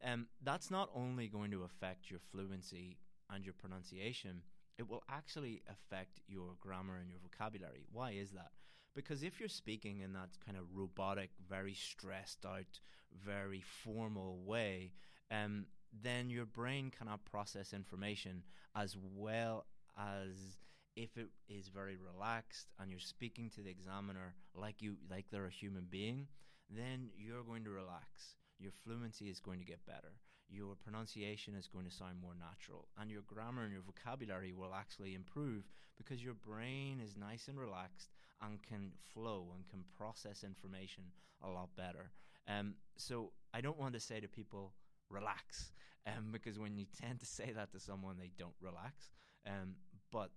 Um, 0.04 0.28
that's 0.44 0.70
not 0.70 0.90
only 0.94 1.28
going 1.28 1.52
to 1.52 1.64
affect 1.64 2.12
your 2.12 2.20
fluency 2.20 2.98
and 3.34 3.44
your 3.44 3.54
pronunciation, 3.54 4.42
it 4.80 4.90
will 4.90 5.04
actually 5.10 5.62
affect 5.70 6.22
your 6.28 6.56
grammar 6.62 6.98
and 6.98 7.10
your 7.10 7.20
vocabulary. 7.20 7.84
Why 7.92 8.12
is 8.12 8.32
that? 8.32 8.52
Because 8.96 9.24
if 9.24 9.40
you're 9.40 9.50
speaking 9.50 10.00
in 10.00 10.14
that 10.14 10.30
kind 10.44 10.58
of 10.58 10.64
robotic, 10.74 11.32
very 11.48 11.74
stressed 11.74 12.46
out, 12.46 12.80
very 13.26 13.62
formal 13.62 14.40
way, 14.46 14.94
um, 15.30 15.66
then 16.02 16.30
your 16.30 16.46
brain 16.46 16.92
cannot 16.98 17.26
process 17.26 17.74
information 17.74 18.44
as 18.76 18.96
well 19.16 19.66
as 19.98 20.58
if 20.96 21.18
it 21.18 21.28
is 21.50 21.68
very 21.68 21.98
relaxed 21.98 22.68
and 22.80 22.90
you're 22.90 23.00
speaking 23.00 23.50
to 23.50 23.62
the 23.62 23.70
examiner 23.70 24.34
like 24.56 24.82
you 24.82 24.96
like 25.10 25.26
they're 25.30 25.46
a 25.46 25.52
human 25.52 25.88
being, 25.90 26.28
then 26.70 27.10
you're 27.18 27.44
going 27.44 27.64
to 27.66 27.70
relax. 27.70 28.36
Your 28.60 28.72
fluency 28.72 29.30
is 29.30 29.40
going 29.40 29.60
to 29.60 29.66
get 29.66 29.86
better. 29.86 30.14
Your 30.52 30.76
pronunciation 30.76 31.56
is 31.56 31.68
going 31.68 31.86
to 31.86 31.92
sound 31.92 32.20
more 32.22 32.34
natural, 32.34 32.88
and 33.00 33.10
your 33.10 33.22
grammar 33.22 33.64
and 33.64 33.72
your 33.72 33.82
vocabulary 33.82 34.54
will 34.54 34.74
actually 34.74 35.14
improve 35.14 35.64
because 35.98 36.24
your 36.24 36.34
brain 36.34 37.00
is 37.04 37.16
nice 37.16 37.48
and 37.48 37.60
relaxed 37.60 38.10
and 38.42 38.62
can 38.64 38.92
flow 39.14 39.48
and 39.56 39.68
can 39.70 39.84
process 39.98 40.44
information 40.44 41.04
a 41.44 41.50
lot 41.50 41.70
better. 41.76 42.12
Um, 42.48 42.76
so 42.98 43.32
I 43.54 43.62
don't 43.62 43.80
want 43.80 43.94
to 43.94 44.00
say 44.00 44.20
to 44.20 44.28
people, 44.28 44.74
relax, 45.10 45.72
um, 46.08 46.30
because 46.32 46.58
when 46.58 46.78
you 46.78 46.86
tend 47.00 47.20
to 47.20 47.26
say 47.26 47.52
that 47.56 47.72
to 47.74 47.80
someone, 47.80 48.18
they 48.18 48.32
don't 48.38 48.56
relax. 48.62 49.10
Um, 49.46 49.76
but 50.12 50.32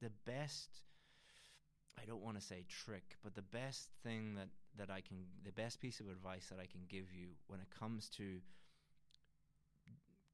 the 0.00 0.10
best, 0.26 0.80
I 2.00 2.04
don't 2.06 2.22
want 2.22 2.38
to 2.40 2.44
say 2.44 2.64
trick, 2.68 3.16
but 3.22 3.34
the 3.34 3.42
best 3.42 3.90
thing 4.02 4.34
that, 4.36 4.48
that 4.78 4.90
I 4.90 5.00
can, 5.00 5.18
the 5.44 5.52
best 5.52 5.80
piece 5.80 6.00
of 6.00 6.08
advice 6.08 6.46
that 6.50 6.58
I 6.60 6.66
can 6.66 6.82
give 6.88 7.12
you 7.12 7.28
when 7.46 7.60
it 7.60 7.68
comes 7.78 8.08
to 8.16 8.40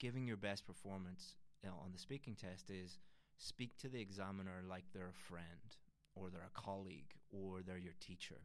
giving 0.01 0.27
your 0.27 0.37
best 0.37 0.67
performance 0.67 1.37
you 1.63 1.69
know, 1.69 1.77
on 1.85 1.93
the 1.93 1.99
speaking 1.99 2.35
test 2.35 2.71
is 2.71 2.99
speak 3.37 3.77
to 3.79 3.89
the 3.89 4.01
examiner 4.01 4.63
like 4.69 4.85
they're 4.93 5.11
a 5.11 5.25
friend 5.29 5.77
or 6.17 6.29
they're 6.31 6.51
a 6.55 6.61
colleague 6.61 7.15
or 7.31 7.61
they're 7.65 7.79
your 7.79 7.95
teacher. 8.01 8.41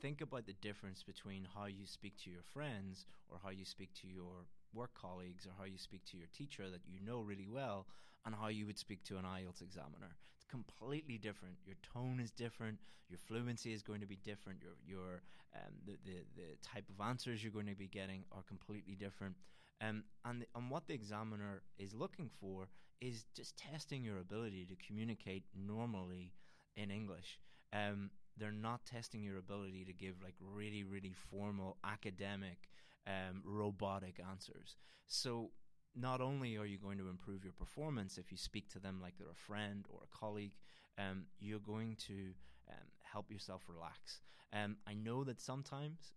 Think 0.00 0.20
about 0.20 0.46
the 0.46 0.52
difference 0.54 1.02
between 1.02 1.48
how 1.54 1.66
you 1.66 1.86
speak 1.86 2.16
to 2.24 2.30
your 2.30 2.42
friends 2.42 3.06
or 3.30 3.38
how 3.42 3.50
you 3.50 3.64
speak 3.64 3.94
to 4.02 4.08
your 4.08 4.46
work 4.74 4.90
colleagues 5.00 5.46
or 5.46 5.52
how 5.56 5.64
you 5.64 5.78
speak 5.78 6.04
to 6.06 6.16
your 6.18 6.26
teacher 6.36 6.68
that 6.68 6.82
you 6.86 7.00
know 7.00 7.20
really 7.20 7.48
well 7.48 7.86
and 8.26 8.34
how 8.34 8.48
you 8.48 8.66
would 8.66 8.78
speak 8.78 9.04
to 9.04 9.16
an 9.16 9.24
IELTS 9.24 9.62
examiner. 9.62 10.16
It's 10.36 10.44
completely 10.50 11.16
different. 11.16 11.54
Your 11.64 11.76
tone 11.94 12.20
is 12.20 12.30
different. 12.30 12.78
Your 13.08 13.18
fluency 13.18 13.72
is 13.72 13.82
going 13.82 14.00
to 14.00 14.06
be 14.06 14.18
different. 14.24 14.60
Your 14.60 14.72
your 14.86 15.22
um, 15.54 15.72
the, 15.86 15.92
the 16.04 16.18
the 16.36 16.48
type 16.62 16.84
of 16.88 17.06
answers 17.06 17.42
you're 17.42 17.52
going 17.52 17.66
to 17.66 17.76
be 17.76 17.86
getting 17.86 18.24
are 18.32 18.42
completely 18.42 18.94
different. 18.94 19.36
Um, 19.80 20.04
and 20.24 20.46
and 20.54 20.70
what 20.70 20.86
the 20.86 20.94
examiner 20.94 21.62
is 21.78 21.94
looking 21.94 22.30
for 22.40 22.68
is 23.00 23.26
just 23.34 23.56
testing 23.56 24.04
your 24.04 24.18
ability 24.18 24.66
to 24.66 24.76
communicate 24.86 25.44
normally 25.54 26.32
in 26.76 26.90
English. 26.90 27.38
Um, 27.72 28.10
they're 28.36 28.52
not 28.52 28.84
testing 28.84 29.22
your 29.22 29.38
ability 29.38 29.84
to 29.84 29.92
give 29.92 30.22
like 30.22 30.34
really 30.40 30.84
really 30.84 31.12
formal 31.30 31.76
academic 31.84 32.68
um, 33.06 33.42
robotic 33.44 34.20
answers. 34.30 34.76
So 35.06 35.50
not 35.94 36.20
only 36.20 36.56
are 36.56 36.64
you 36.64 36.78
going 36.78 36.98
to 36.98 37.08
improve 37.08 37.44
your 37.44 37.52
performance 37.52 38.18
if 38.18 38.32
you 38.32 38.38
speak 38.38 38.68
to 38.70 38.78
them 38.80 39.00
like 39.00 39.14
they're 39.18 39.28
a 39.30 39.46
friend 39.46 39.86
or 39.90 40.00
a 40.02 40.16
colleague, 40.16 40.54
um, 40.98 41.26
you're 41.38 41.60
going 41.60 41.96
to 42.06 42.32
um, 42.68 42.86
help 43.02 43.30
yourself 43.30 43.62
relax. 43.68 44.20
Um, 44.52 44.76
I 44.86 44.94
know 44.94 45.24
that 45.24 45.40
sometimes 45.40 46.12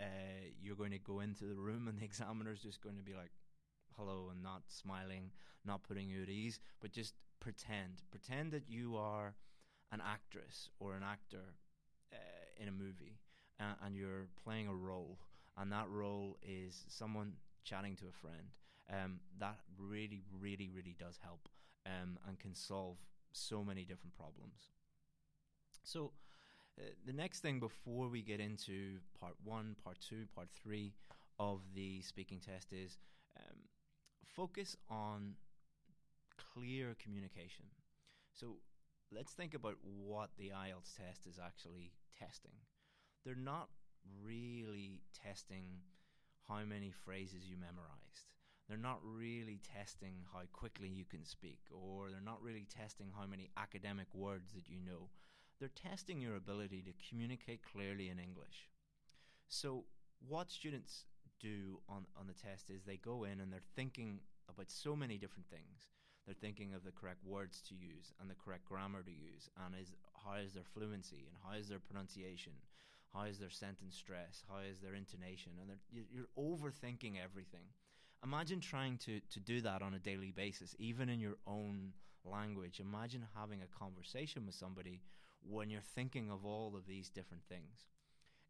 uh, 0.00 0.04
you're 0.60 0.76
going 0.76 0.92
to 0.92 0.98
go 0.98 1.20
into 1.20 1.44
the 1.44 1.56
room 1.56 1.88
and 1.88 1.98
the 1.98 2.04
examiner's 2.10 2.60
just 2.60 2.80
going 2.80 2.96
to 2.96 3.02
be 3.02 3.14
like, 3.14 3.32
hello, 3.96 4.28
and 4.30 4.42
not 4.42 4.62
smiling, 4.68 5.30
not 5.64 5.82
putting 5.82 6.08
you 6.08 6.22
at 6.22 6.28
ease, 6.28 6.60
but 6.80 6.92
just 6.92 7.14
pretend. 7.40 8.02
Pretend 8.10 8.52
that 8.52 8.64
you 8.68 8.96
are 8.96 9.34
an 9.90 10.00
actress 10.06 10.70
or 10.78 10.94
an 10.94 11.02
actor 11.02 11.54
uh, 12.12 12.62
in 12.62 12.68
a 12.68 12.72
movie 12.72 13.18
uh, 13.60 13.74
and 13.84 13.96
you're 13.96 14.28
playing 14.44 14.68
a 14.68 14.74
role, 14.74 15.18
and 15.56 15.72
that 15.72 15.88
role 15.88 16.36
is 16.42 16.84
someone 16.88 17.32
chatting 17.64 17.96
to 17.96 18.04
a 18.06 18.12
friend. 18.12 18.54
Um, 18.90 19.20
that 19.38 19.58
really, 19.76 20.22
really, 20.40 20.70
really 20.74 20.96
does 20.98 21.18
help 21.22 21.48
um, 21.84 22.18
and 22.26 22.38
can 22.38 22.54
solve 22.54 22.96
so 23.32 23.62
many 23.62 23.84
different 23.84 24.16
problems. 24.16 24.70
So, 25.82 26.12
uh, 26.78 26.90
the 27.06 27.12
next 27.12 27.40
thing 27.40 27.60
before 27.60 28.08
we 28.08 28.22
get 28.22 28.40
into 28.40 28.98
part 29.20 29.34
one, 29.44 29.76
part 29.82 29.98
two, 30.00 30.26
part 30.34 30.48
three 30.62 30.92
of 31.38 31.60
the 31.74 32.02
speaking 32.02 32.40
test 32.40 32.72
is 32.72 32.98
um, 33.38 33.56
focus 34.24 34.76
on 34.90 35.34
clear 36.54 36.96
communication. 37.02 37.66
So 38.32 38.56
let's 39.10 39.32
think 39.32 39.54
about 39.54 39.76
what 39.82 40.30
the 40.38 40.50
IELTS 40.50 40.96
test 40.96 41.26
is 41.26 41.38
actually 41.44 41.92
testing. 42.18 42.52
They're 43.24 43.34
not 43.34 43.68
really 44.22 45.02
testing 45.24 45.64
how 46.48 46.64
many 46.64 46.90
phrases 46.90 47.48
you 47.48 47.56
memorized. 47.56 48.26
They're 48.68 48.76
not 48.76 49.00
really 49.02 49.60
testing 49.74 50.24
how 50.32 50.40
quickly 50.52 50.88
you 50.88 51.04
can 51.04 51.24
speak, 51.24 51.60
or 51.70 52.10
they're 52.10 52.20
not 52.20 52.42
really 52.42 52.66
testing 52.68 53.10
how 53.18 53.26
many 53.26 53.50
academic 53.56 54.06
words 54.14 54.52
that 54.52 54.68
you 54.68 54.78
know 54.84 55.08
they're 55.58 55.68
testing 55.68 56.20
your 56.20 56.36
ability 56.36 56.82
to 56.82 57.08
communicate 57.08 57.60
clearly 57.72 58.08
in 58.08 58.18
English. 58.18 58.68
So, 59.48 59.84
what 60.26 60.50
students 60.50 61.04
do 61.40 61.80
on, 61.88 62.04
on 62.18 62.26
the 62.26 62.34
test 62.34 62.70
is 62.70 62.82
they 62.82 62.96
go 62.96 63.24
in 63.24 63.40
and 63.40 63.52
they're 63.52 63.60
thinking 63.76 64.20
about 64.48 64.70
so 64.70 64.96
many 64.96 65.18
different 65.18 65.48
things. 65.48 65.88
They're 66.26 66.34
thinking 66.34 66.74
of 66.74 66.84
the 66.84 66.92
correct 66.92 67.24
words 67.24 67.62
to 67.68 67.74
use 67.74 68.12
and 68.20 68.28
the 68.28 68.34
correct 68.34 68.68
grammar 68.68 69.02
to 69.02 69.10
use, 69.10 69.48
and 69.64 69.74
is 69.80 69.94
how 70.24 70.34
is 70.34 70.52
their 70.52 70.64
fluency 70.74 71.26
and 71.26 71.36
how 71.42 71.58
is 71.58 71.68
their 71.68 71.78
pronunciation, 71.78 72.52
how 73.14 73.22
is 73.22 73.38
their 73.38 73.50
sentence 73.50 73.96
stress, 73.96 74.42
how 74.48 74.58
is 74.70 74.78
their 74.80 74.94
intonation, 74.94 75.52
and 75.60 75.78
you're 75.90 76.28
overthinking 76.38 77.14
everything. 77.22 77.72
Imagine 78.22 78.60
trying 78.60 78.98
to, 78.98 79.20
to 79.30 79.40
do 79.40 79.60
that 79.62 79.80
on 79.80 79.94
a 79.94 79.98
daily 79.98 80.32
basis, 80.32 80.74
even 80.78 81.08
in 81.08 81.20
your 81.20 81.36
own 81.46 81.92
language. 82.28 82.80
Imagine 82.80 83.26
having 83.36 83.60
a 83.62 83.78
conversation 83.78 84.46
with 84.46 84.54
somebody 84.54 85.00
when 85.42 85.70
you're 85.70 85.80
thinking 85.80 86.30
of 86.30 86.44
all 86.44 86.74
of 86.76 86.86
these 86.86 87.08
different 87.08 87.44
things. 87.48 87.86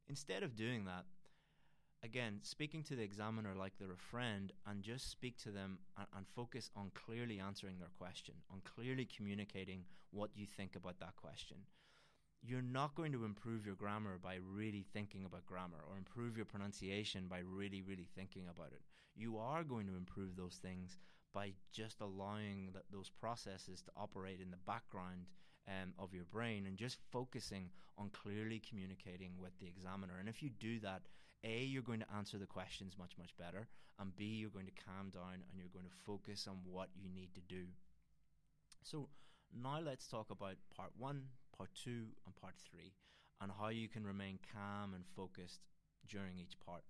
Instead 0.09 0.43
of 0.43 0.57
doing 0.57 0.85
that, 0.85 1.05
again, 2.03 2.39
speaking 2.43 2.83
to 2.85 2.97
the 2.97 3.03
examiner 3.03 3.55
like 3.55 3.73
they're 3.79 3.93
a 3.93 4.11
friend 4.11 4.53
and 4.67 4.83
just 4.83 5.11
speak 5.11 5.37
to 5.39 5.51
them 5.51 5.79
and, 5.97 6.07
and, 6.17 6.27
focus 6.27 6.71
on 6.77 6.91
clearly 6.95 7.39
answering 7.41 7.79
their 7.79 7.91
question, 7.99 8.35
on 8.51 8.61
clearly 8.65 9.05
communicating 9.05 9.85
what 10.11 10.31
you 10.35 10.47
think 10.47 10.77
about 10.77 10.99
that 11.01 11.17
question. 11.17 11.59
You're 12.41 12.63
not 12.63 12.95
going 12.95 13.13
to 13.13 13.25
improve 13.25 13.67
your 13.67 13.75
grammar 13.75 14.19
by 14.23 14.37
really 14.37 14.87
thinking 14.93 15.25
about 15.25 15.45
grammar 15.45 15.83
or 15.91 15.97
improve 15.97 16.37
your 16.37 16.47
pronunciation 16.47 17.27
by 17.29 17.41
really, 17.41 17.83
really 17.83 18.07
thinking 18.15 18.45
about 18.49 18.73
it. 18.73 18.81
You 19.17 19.39
are 19.39 19.65
going 19.65 19.87
to 19.89 19.97
improve 19.97 20.37
those 20.37 20.55
things 20.63 20.99
by 21.33 21.53
just 21.73 22.01
allowing 22.01 22.71
th- 22.73 22.85
those 22.91 23.11
processes 23.11 23.83
to 23.83 23.91
operate 23.97 24.41
in 24.41 24.51
the 24.51 24.57
background 24.67 25.27
um, 25.69 25.93
of 25.99 26.15
your 26.15 26.25
brain 26.25 26.67
and 26.67 26.77
just 26.77 26.99
focusing 27.11 27.71
on 27.99 28.11
clearly 28.11 28.61
communicating 28.67 29.33
with 29.41 29.59
the 29.61 29.67
examiner. 29.67 30.15
And 30.19 30.29
if 30.29 30.43
you 30.43 30.51
do 30.51 30.79
that, 30.81 31.03
A, 31.45 31.63
you're 31.63 31.83
going 31.83 32.01
to 32.01 32.15
answer 32.17 32.39
the 32.39 32.47
questions 32.47 32.97
much, 32.99 33.13
much 33.19 33.37
better, 33.37 33.69
and 34.01 34.17
B, 34.17 34.25
you're 34.25 34.51
going 34.51 34.67
to 34.67 34.85
calm 34.85 35.11
down 35.11 35.35
and 35.35 35.59
you're 35.59 35.73
going 35.73 35.85
to 35.85 36.05
focus 36.07 36.47
on 36.49 36.59
what 36.65 36.89
you 36.97 37.09
need 37.11 37.35
to 37.35 37.41
do. 37.41 37.65
So, 38.83 39.09
now 39.53 39.81
let's 39.81 40.07
talk 40.07 40.31
about 40.31 40.57
part 40.75 40.91
one, 40.97 41.23
part 41.57 41.71
two, 41.75 42.07
and 42.27 42.37
part 42.37 42.55
three, 42.71 42.93
and 43.41 43.51
how 43.59 43.69
you 43.69 43.89
can 43.89 44.07
remain 44.07 44.39
calm 44.53 44.95
and 44.95 45.05
focused 45.17 45.61
during 46.09 46.39
each 46.39 46.59
part. 46.65 46.83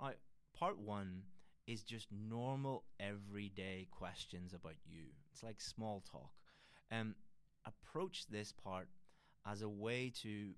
Now, 0.00 0.12
part 0.56 0.78
one 0.78 1.22
is 1.66 1.82
just 1.82 2.08
normal, 2.12 2.84
everyday 3.00 3.88
questions 3.90 4.52
about 4.52 4.76
you. 4.86 5.04
It's 5.32 5.42
like 5.42 5.60
small 5.60 6.02
talk. 6.10 6.30
Um, 6.92 7.14
approach 7.66 8.26
this 8.26 8.52
part 8.52 8.88
as 9.46 9.62
a 9.62 9.68
way 9.68 10.12
to 10.22 10.50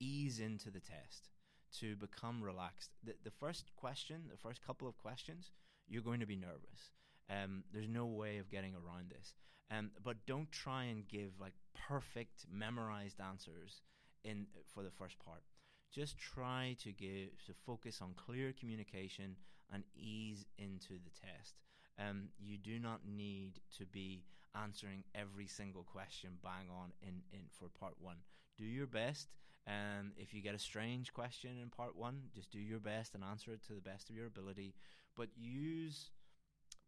ease 0.00 0.38
into 0.38 0.70
the 0.70 0.80
test, 0.80 1.30
to 1.78 1.96
become 1.96 2.42
relaxed. 2.42 2.90
The, 3.04 3.14
the 3.24 3.30
first 3.30 3.70
question, 3.76 4.22
the 4.30 4.36
first 4.36 4.64
couple 4.66 4.88
of 4.88 4.98
questions, 4.98 5.50
you're 5.88 6.02
going 6.02 6.20
to 6.20 6.26
be 6.26 6.36
nervous. 6.36 6.92
Um, 7.30 7.64
there's 7.72 7.88
no 7.88 8.06
way 8.06 8.38
of 8.38 8.50
getting 8.50 8.74
around 8.74 9.10
this. 9.10 9.34
Um, 9.70 9.92
but 10.02 10.26
don't 10.26 10.50
try 10.50 10.84
and 10.84 11.06
give 11.06 11.32
like 11.40 11.52
perfect 11.88 12.46
memorized 12.52 13.20
answers 13.20 13.82
in 14.24 14.46
for 14.74 14.82
the 14.82 14.90
first 14.90 15.18
part. 15.24 15.42
Just 15.92 16.18
try 16.18 16.76
to 16.82 16.92
give 16.92 17.30
to 17.46 17.52
focus 17.66 18.00
on 18.00 18.14
clear 18.14 18.52
communication 18.58 19.36
and 19.72 19.82
ease 19.96 20.44
into 20.58 20.94
the 20.94 21.10
test. 21.10 21.54
Um, 21.98 22.28
you 22.38 22.56
do 22.58 22.78
not 22.78 23.00
need 23.06 23.60
to 23.78 23.86
be 23.86 24.24
answering 24.54 25.04
every 25.14 25.46
single 25.46 25.84
question 25.84 26.30
bang 26.42 26.66
on 26.70 26.92
in, 27.02 27.22
in 27.32 27.40
for 27.50 27.68
part 27.68 27.94
one. 28.00 28.16
Do 28.56 28.64
your 28.64 28.86
best. 28.86 29.28
Um, 29.66 30.12
if 30.16 30.32
you 30.32 30.42
get 30.42 30.54
a 30.54 30.58
strange 30.58 31.12
question 31.12 31.50
in 31.60 31.68
part 31.68 31.96
one, 31.96 32.22
just 32.34 32.50
do 32.50 32.58
your 32.58 32.80
best 32.80 33.14
and 33.14 33.22
answer 33.22 33.52
it 33.52 33.62
to 33.66 33.74
the 33.74 33.80
best 33.80 34.10
of 34.10 34.16
your 34.16 34.26
ability. 34.26 34.74
But 35.16 35.28
use 35.36 36.10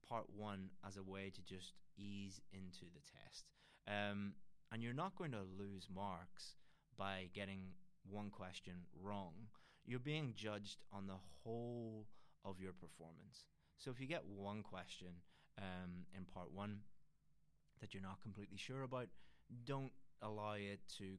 part 0.08 0.24
one 0.36 0.70
as 0.86 0.96
a 0.96 1.02
way 1.02 1.30
to 1.34 1.42
just 1.42 1.72
ease 1.96 2.40
into 2.52 2.86
the 2.94 3.00
test. 3.00 3.44
Um, 3.86 4.32
and 4.72 4.82
you're 4.82 4.94
not 4.94 5.16
going 5.16 5.32
to 5.32 5.44
lose 5.58 5.86
marks 5.94 6.54
by 6.96 7.28
getting 7.34 7.74
one 8.08 8.30
question 8.30 8.74
wrong. 9.02 9.32
You're 9.84 9.98
being 9.98 10.34
judged 10.36 10.78
on 10.92 11.06
the 11.06 11.18
whole 11.42 12.06
of 12.44 12.60
your 12.60 12.72
performance. 12.72 13.44
So 13.78 13.90
if 13.90 14.00
you 14.00 14.06
get 14.06 14.24
one 14.26 14.62
question 14.62 15.08
um, 15.58 16.06
in 16.16 16.24
part 16.24 16.52
one 16.52 16.78
that 17.80 17.92
you're 17.94 18.02
not 18.02 18.22
completely 18.22 18.56
sure 18.56 18.82
about, 18.82 19.08
don't 19.64 19.92
allow 20.22 20.52
it 20.54 20.80
to. 20.98 21.18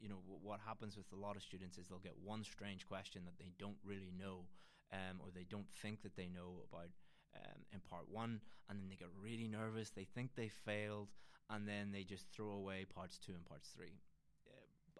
You 0.00 0.08
know 0.08 0.20
what 0.42 0.60
happens 0.64 0.96
with 0.96 1.10
a 1.12 1.16
lot 1.16 1.34
of 1.34 1.42
students 1.42 1.76
is 1.76 1.88
they'll 1.88 1.98
get 1.98 2.14
one 2.22 2.44
strange 2.44 2.86
question 2.86 3.22
that 3.24 3.38
they 3.38 3.50
don't 3.58 3.78
really 3.84 4.12
know 4.16 4.44
um, 4.92 5.18
or 5.18 5.30
they 5.34 5.46
don't 5.48 5.68
think 5.82 6.02
that 6.02 6.14
they 6.14 6.28
know 6.28 6.62
about 6.70 6.90
um, 7.34 7.62
in 7.72 7.80
part 7.80 8.04
one, 8.10 8.40
and 8.68 8.78
then 8.78 8.88
they 8.88 8.96
get 8.96 9.08
really 9.20 9.48
nervous. 9.48 9.90
They 9.90 10.04
think 10.04 10.34
they 10.36 10.48
failed, 10.48 11.08
and 11.50 11.66
then 11.66 11.90
they 11.90 12.04
just 12.04 12.26
throw 12.30 12.50
away 12.50 12.84
parts 12.84 13.18
two 13.18 13.32
and 13.32 13.44
parts 13.44 13.70
three. 13.74 13.98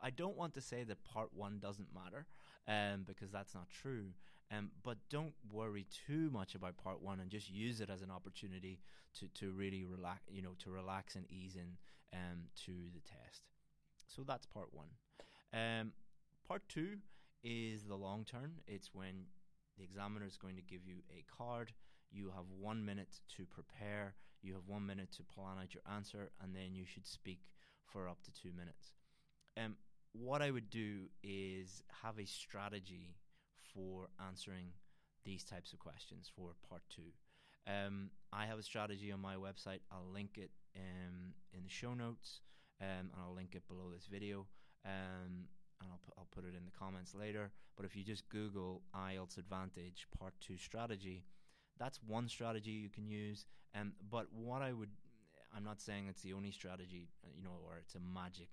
I 0.03 0.11
don't 0.11 0.37
want 0.37 0.55
to 0.55 0.61
say 0.61 0.83
that 0.85 1.05
part 1.05 1.31
one 1.35 1.59
doesn't 1.61 1.89
matter, 1.95 2.27
um, 2.67 3.05
because 3.07 3.31
that's 3.31 3.55
not 3.55 3.69
true. 3.71 4.07
Um, 4.51 4.71
but 4.83 4.99
don't 5.09 5.33
worry 5.51 5.87
too 6.07 6.29
much 6.31 6.55
about 6.55 6.77
part 6.77 7.01
one 7.01 7.21
and 7.21 7.31
just 7.31 7.51
use 7.51 7.81
it 7.81 7.89
as 7.89 8.03
an 8.03 8.11
opportunity 8.11 8.81
to, 9.19 9.29
to 9.41 9.53
really 9.53 9.85
relax, 9.85 10.21
you 10.31 10.43
know, 10.43 10.55
to 10.65 10.71
relax 10.71 11.15
and 11.15 11.25
ease 11.31 11.57
in 11.57 11.79
um, 12.13 12.49
to 12.67 12.73
the 12.93 13.01
test. 13.01 13.43
So 14.07 14.23
that's 14.27 14.45
part 14.45 14.69
one. 14.73 14.89
Um, 15.55 15.93
part 16.47 16.63
two 16.69 16.99
is 17.43 17.85
the 17.85 17.95
long 17.95 18.25
turn. 18.25 18.53
It's 18.67 18.91
when 18.93 19.25
the 19.79 19.85
examiner 19.85 20.27
is 20.27 20.37
going 20.37 20.57
to 20.57 20.63
give 20.63 20.85
you 20.85 20.97
a 21.11 21.25
card. 21.35 21.73
You 22.11 22.27
have 22.37 22.45
one 22.61 22.85
minute 22.85 23.21
to 23.37 23.47
prepare. 23.47 24.15
You 24.43 24.53
have 24.53 24.67
one 24.67 24.85
minute 24.85 25.13
to 25.13 25.23
plan 25.23 25.57
out 25.61 25.73
your 25.73 25.83
answer, 25.95 26.31
and 26.43 26.55
then 26.55 26.75
you 26.75 26.85
should 26.85 27.07
speak 27.07 27.41
for 27.87 28.09
up 28.09 28.23
to 28.25 28.33
two 28.33 28.53
minutes. 28.53 28.93
Um, 29.57 29.77
what 30.13 30.43
I 30.43 30.51
would 30.51 30.71
do 30.71 31.09
is 31.23 31.83
have 32.03 32.19
a 32.19 32.27
strategy 32.27 33.17
for 33.75 34.09
answering 34.27 34.67
these 35.25 35.45
types 35.45 35.73
of 35.73 35.79
questions 35.79 36.31
for 36.35 36.51
part 36.69 36.83
two. 36.91 37.13
Um, 37.67 38.11
I 38.33 38.47
have 38.47 38.59
a 38.59 38.63
strategy 38.63 39.13
on 39.13 39.21
my 39.21 39.37
website. 39.37 39.81
I'll 39.91 40.11
link 40.13 40.37
it 40.37 40.51
um, 40.77 41.35
in 41.55 41.63
the 41.63 41.71
show 41.71 41.95
notes, 41.95 42.41
um, 42.81 42.89
and 42.89 43.11
I'll 43.25 43.35
link 43.35 43.55
it 43.55 43.67
below 43.69 43.91
this 43.93 44.07
video. 44.07 44.47
Um, 44.85 45.47
and 45.81 45.91
I'll, 45.91 46.01
pu- 46.05 46.13
I'll 46.19 46.29
put 46.31 46.45
it 46.45 46.57
in 46.57 46.65
the 46.65 46.73
comments 46.79 47.15
later. 47.15 47.51
But 47.77 47.87
if 47.87 47.97
you 47.97 48.05
just 48.05 48.29
Google 48.29 48.83
IELTS 48.95 49.39
Advantage 49.39 50.07
Part 50.19 50.35
2 50.41 50.59
strategy, 50.59 51.25
that's 51.79 52.01
one 52.07 52.29
strategy 52.29 52.71
you 52.71 52.89
can 52.89 53.09
use. 53.09 53.47
Um, 53.75 53.93
but 54.11 54.27
what 54.33 54.63
I 54.63 54.73
would, 54.73 54.91
I'm 55.57 55.65
not 55.65 55.81
saying 55.81 56.07
it's 56.09 56.23
the 56.23 56.33
only 56.33 56.51
strategy, 56.51 57.09
you 57.37 57.43
know, 57.43 57.59
or 57.65 57.79
it's 57.79 57.95
a 57.95 58.01
magic, 58.01 58.49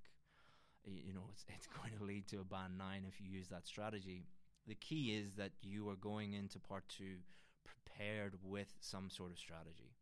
you 0.86 1.14
know, 1.14 1.28
it's, 1.32 1.46
it's 1.48 1.68
going 1.78 1.98
to 1.98 2.04
lead 2.04 2.28
to 2.30 2.40
a 2.40 2.44
band 2.44 2.78
9 2.78 3.06
if 3.08 3.20
you 3.20 3.28
use 3.30 3.48
that 3.50 3.68
strategy. 3.68 4.26
The 4.68 4.76
key 4.76 5.16
is 5.18 5.34
that 5.36 5.52
you 5.62 5.90
are 5.90 5.96
going 5.96 6.34
into 6.34 6.60
Part 6.60 6.84
2 6.98 7.04
prepared 7.64 8.36
with 8.44 8.74
some 8.80 9.10
sort 9.10 9.32
of 9.32 9.40
strategy 9.40 9.96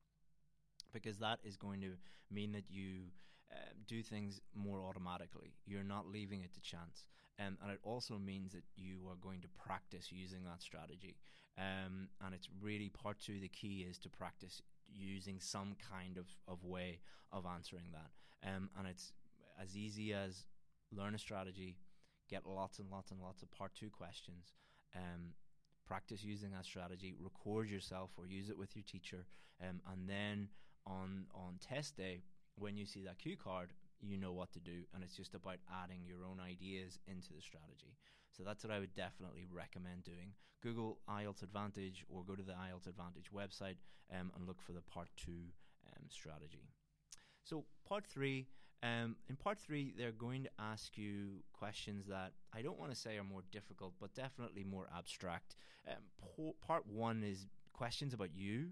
because 0.94 1.18
that 1.20 1.40
is 1.44 1.58
going 1.58 1.82
to 1.82 1.92
mean 2.32 2.52
that 2.54 2.66
you 2.70 3.12
uh, 3.52 3.56
do 3.88 4.02
things 4.02 4.42
more 4.56 4.82
automatically. 4.82 5.54
You're 5.66 5.84
not 5.84 6.08
leaving 6.08 6.42
it 6.42 6.54
to 6.54 6.62
chance. 6.62 7.06
Um, 7.40 7.58
and 7.62 7.72
it 7.72 7.80
also 7.84 8.18
means 8.18 8.54
that 8.54 8.64
you 8.76 8.98
are 9.10 9.16
going 9.22 9.42
to 9.42 9.48
practice 9.64 10.12
using 10.12 10.44
that 10.46 10.62
strategy. 10.62 11.16
Um, 11.58 12.10
and 12.26 12.34
it's 12.34 12.50
really 12.62 12.90
part 12.90 13.20
two, 13.20 13.40
the 13.40 13.48
key 13.48 13.86
is 13.90 13.98
to 14.00 14.10
practice 14.10 14.62
using 14.94 15.40
some 15.40 15.76
kind 15.92 16.18
of, 16.18 16.26
of 16.48 16.64
way 16.64 17.00
of 17.32 17.46
answering 17.46 17.92
that. 17.94 18.48
Um, 18.48 18.70
and 18.78 18.88
it's 18.88 19.12
as 19.62 19.76
easy 19.76 20.14
as 20.14 20.46
learn 20.96 21.16
a 21.16 21.20
strategy, 21.20 21.78
get 22.30 22.46
lots 22.46 22.80
and 22.80 22.90
lots 22.90 23.12
and 23.12 23.22
lots 23.22 23.42
of 23.42 23.52
part 23.52 23.74
two 23.76 23.90
questions, 23.90 24.54
um, 24.96 25.34
practice 25.86 26.24
using 26.24 26.52
that 26.52 26.66
strategy, 26.66 27.14
record 27.20 27.70
yourself 27.70 28.12
or 28.18 28.28
use 28.28 28.50
it 28.50 28.58
with 28.58 28.76
your 28.76 28.84
teacher, 28.84 29.26
um, 29.62 29.82
and 29.92 30.08
then 30.10 30.50
on 30.86 31.26
on 31.34 31.60
test 31.60 31.98
day, 31.98 32.24
when 32.56 32.78
you 32.78 32.86
see 32.86 33.04
that 33.04 33.20
cue 33.20 33.38
card, 33.38 33.74
you 34.02 34.18
know 34.18 34.32
what 34.32 34.52
to 34.54 34.60
do, 34.60 34.84
and 34.94 35.04
it's 35.04 35.16
just 35.16 35.34
about 35.34 35.58
adding 35.84 36.02
your 36.06 36.26
own 36.26 36.40
ideas 36.40 37.00
into 37.08 37.34
the 37.34 37.42
strategy. 37.42 37.98
So 38.36 38.44
that's 38.44 38.64
what 38.64 38.74
I 38.74 38.80
would 38.80 38.94
definitely 38.94 39.46
recommend 39.52 40.04
doing. 40.04 40.34
Google 40.62 41.00
IELTS 41.10 41.44
Advantage 41.44 42.06
or 42.10 42.24
go 42.24 42.36
to 42.36 42.44
the 42.44 42.54
IELTS 42.54 42.88
Advantage 42.88 43.32
website 43.34 43.78
um, 44.12 44.32
and 44.36 44.48
look 44.48 44.62
for 44.62 44.74
the 44.74 44.82
part 44.82 45.10
two 45.18 45.54
um, 45.88 46.04
strategy. 46.10 46.70
So, 47.44 47.66
part 47.88 48.06
three, 48.06 48.48
um, 48.84 49.16
in 49.28 49.36
part 49.36 49.60
three, 49.60 49.94
they're 49.98 50.12
going 50.12 50.44
to 50.44 50.50
ask 50.60 50.98
you 50.98 51.44
questions 51.54 52.06
that 52.08 52.34
I 52.54 52.62
don't 52.62 52.80
want 52.80 52.92
to 52.92 52.98
say 52.98 53.18
are 53.18 53.24
more 53.24 53.42
difficult, 53.52 53.94
but 54.00 54.14
definitely 54.14 54.64
more 54.64 54.88
abstract. 54.96 55.56
Um, 55.88 56.54
part 56.66 56.86
one 56.86 57.24
is 57.24 57.48
questions 57.74 58.14
about 58.14 58.36
you. 58.36 58.70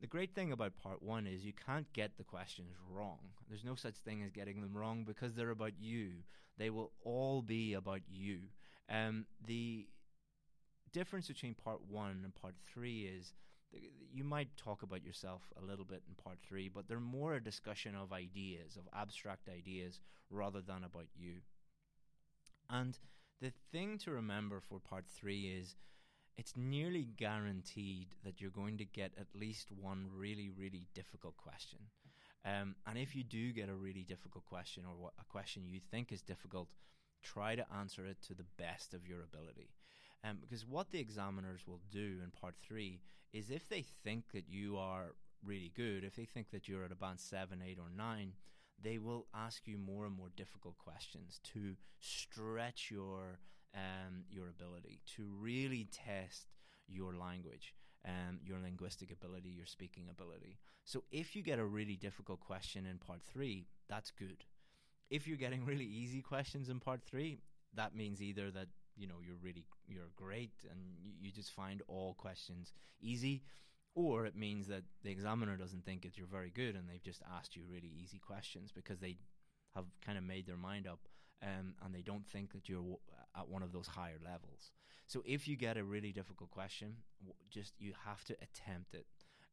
The 0.00 0.06
great 0.06 0.34
thing 0.34 0.50
about 0.50 0.78
part 0.82 1.02
one 1.02 1.26
is 1.26 1.44
you 1.44 1.52
can't 1.52 1.92
get 1.92 2.16
the 2.16 2.24
questions 2.24 2.74
wrong. 2.90 3.18
There's 3.48 3.64
no 3.64 3.74
such 3.74 3.94
thing 3.96 4.22
as 4.22 4.32
getting 4.32 4.60
them 4.60 4.76
wrong 4.76 5.04
because 5.04 5.34
they're 5.34 5.50
about 5.50 5.74
you. 5.78 6.10
They 6.58 6.70
will 6.70 6.92
all 7.04 7.42
be 7.42 7.74
about 7.74 8.00
you. 8.08 8.38
Um, 8.90 9.26
the 9.46 9.86
difference 10.92 11.28
between 11.28 11.54
part 11.54 11.80
one 11.88 12.20
and 12.24 12.34
part 12.34 12.54
three 12.72 13.02
is 13.02 13.32
you 14.12 14.24
might 14.24 14.56
talk 14.56 14.82
about 14.82 15.04
yourself 15.04 15.42
a 15.60 15.64
little 15.64 15.84
bit 15.84 16.02
in 16.08 16.14
part 16.14 16.38
three, 16.46 16.68
but 16.68 16.88
they're 16.88 17.00
more 17.00 17.34
a 17.34 17.42
discussion 17.42 17.94
of 17.94 18.12
ideas, 18.12 18.76
of 18.76 18.88
abstract 18.98 19.48
ideas, 19.48 20.00
rather 20.30 20.60
than 20.60 20.84
about 20.84 21.08
you. 21.14 21.36
And 22.68 22.98
the 23.40 23.52
thing 23.70 23.98
to 23.98 24.10
remember 24.10 24.60
for 24.60 24.78
part 24.78 25.04
three 25.06 25.54
is 25.58 25.76
it's 26.36 26.54
nearly 26.56 27.08
guaranteed 27.16 28.14
that 28.24 28.40
you're 28.40 28.50
going 28.50 28.78
to 28.78 28.84
get 28.84 29.12
at 29.18 29.26
least 29.34 29.70
one 29.70 30.06
really, 30.14 30.50
really 30.50 30.86
difficult 30.94 31.36
question. 31.36 31.78
Um, 32.44 32.74
and 32.86 32.98
if 32.98 33.14
you 33.14 33.22
do 33.22 33.52
get 33.52 33.68
a 33.68 33.74
really 33.74 34.02
difficult 34.02 34.44
question 34.46 34.84
or 34.86 35.10
a 35.20 35.24
question 35.24 35.64
you 35.66 35.80
think 35.90 36.10
is 36.10 36.22
difficult, 36.22 36.70
try 37.22 37.54
to 37.54 37.66
answer 37.78 38.06
it 38.06 38.20
to 38.22 38.34
the 38.34 38.46
best 38.56 38.94
of 38.94 39.06
your 39.06 39.22
ability. 39.22 39.70
Um, 40.24 40.38
because 40.40 40.66
what 40.66 40.90
the 40.90 41.00
examiners 41.00 41.66
will 41.66 41.80
do 41.90 42.18
in 42.22 42.30
part 42.30 42.54
three 42.62 43.00
is 43.32 43.50
if 43.50 43.68
they 43.68 43.82
think 44.04 44.32
that 44.32 44.48
you 44.48 44.76
are 44.76 45.14
really 45.44 45.72
good, 45.74 46.04
if 46.04 46.16
they 46.16 46.24
think 46.24 46.50
that 46.50 46.68
you're 46.68 46.84
at 46.84 46.92
a 46.92 46.96
band 46.96 47.20
seven, 47.20 47.62
eight, 47.66 47.78
or 47.78 47.90
nine, 47.94 48.32
they 48.82 48.98
will 48.98 49.26
ask 49.34 49.66
you 49.66 49.78
more 49.78 50.04
and 50.06 50.16
more 50.16 50.30
difficult 50.36 50.76
questions 50.78 51.40
to 51.52 51.76
stretch 52.00 52.90
your 52.90 53.38
um, 53.74 54.24
your 54.30 54.48
ability, 54.48 55.00
to 55.16 55.24
really 55.40 55.88
test 55.90 56.48
your 56.86 57.14
language, 57.14 57.74
um, 58.06 58.38
your 58.44 58.58
linguistic 58.58 59.10
ability, 59.10 59.48
your 59.48 59.64
speaking 59.66 60.08
ability. 60.10 60.58
So 60.84 61.04
if 61.10 61.34
you 61.34 61.42
get 61.42 61.58
a 61.58 61.64
really 61.64 61.96
difficult 61.96 62.40
question 62.40 62.84
in 62.84 62.98
part 62.98 63.22
three, 63.22 63.66
that's 63.88 64.10
good. 64.10 64.44
If 65.08 65.26
you're 65.26 65.38
getting 65.38 65.64
really 65.64 65.86
easy 65.86 66.20
questions 66.20 66.68
in 66.68 66.80
part 66.80 67.02
three, 67.02 67.38
that 67.74 67.94
means 67.94 68.20
either 68.20 68.50
that 68.50 68.68
you 69.02 69.08
know 69.08 69.20
you're 69.26 69.42
really 69.42 69.64
you're 69.88 70.12
great 70.16 70.54
and 70.70 70.78
you, 71.02 71.12
you 71.20 71.32
just 71.32 71.50
find 71.50 71.82
all 71.88 72.14
questions 72.14 72.72
easy 73.00 73.42
or 73.94 74.24
it 74.24 74.36
means 74.36 74.68
that 74.68 74.84
the 75.02 75.10
examiner 75.10 75.56
doesn't 75.56 75.84
think 75.84 76.02
that 76.02 76.16
you're 76.16 76.26
very 76.38 76.50
good 76.50 76.76
and 76.76 76.88
they've 76.88 77.02
just 77.02 77.22
asked 77.36 77.56
you 77.56 77.62
really 77.68 77.92
easy 78.02 78.18
questions 78.18 78.70
because 78.72 79.00
they 79.00 79.16
have 79.74 79.84
kind 80.06 80.16
of 80.16 80.24
made 80.24 80.46
their 80.46 80.56
mind 80.56 80.86
up 80.86 81.00
um, 81.42 81.74
and 81.84 81.94
they 81.94 82.00
don't 82.00 82.26
think 82.26 82.52
that 82.52 82.68
you're 82.68 82.96
at 83.36 83.48
one 83.48 83.62
of 83.62 83.72
those 83.72 83.88
higher 83.88 84.18
levels. 84.24 84.70
So 85.06 85.22
if 85.26 85.48
you 85.48 85.56
get 85.56 85.76
a 85.76 85.84
really 85.84 86.12
difficult 86.12 86.50
question, 86.50 86.96
just 87.50 87.74
you 87.78 87.92
have 88.06 88.24
to 88.26 88.36
attempt 88.40 88.94
it. 88.94 89.06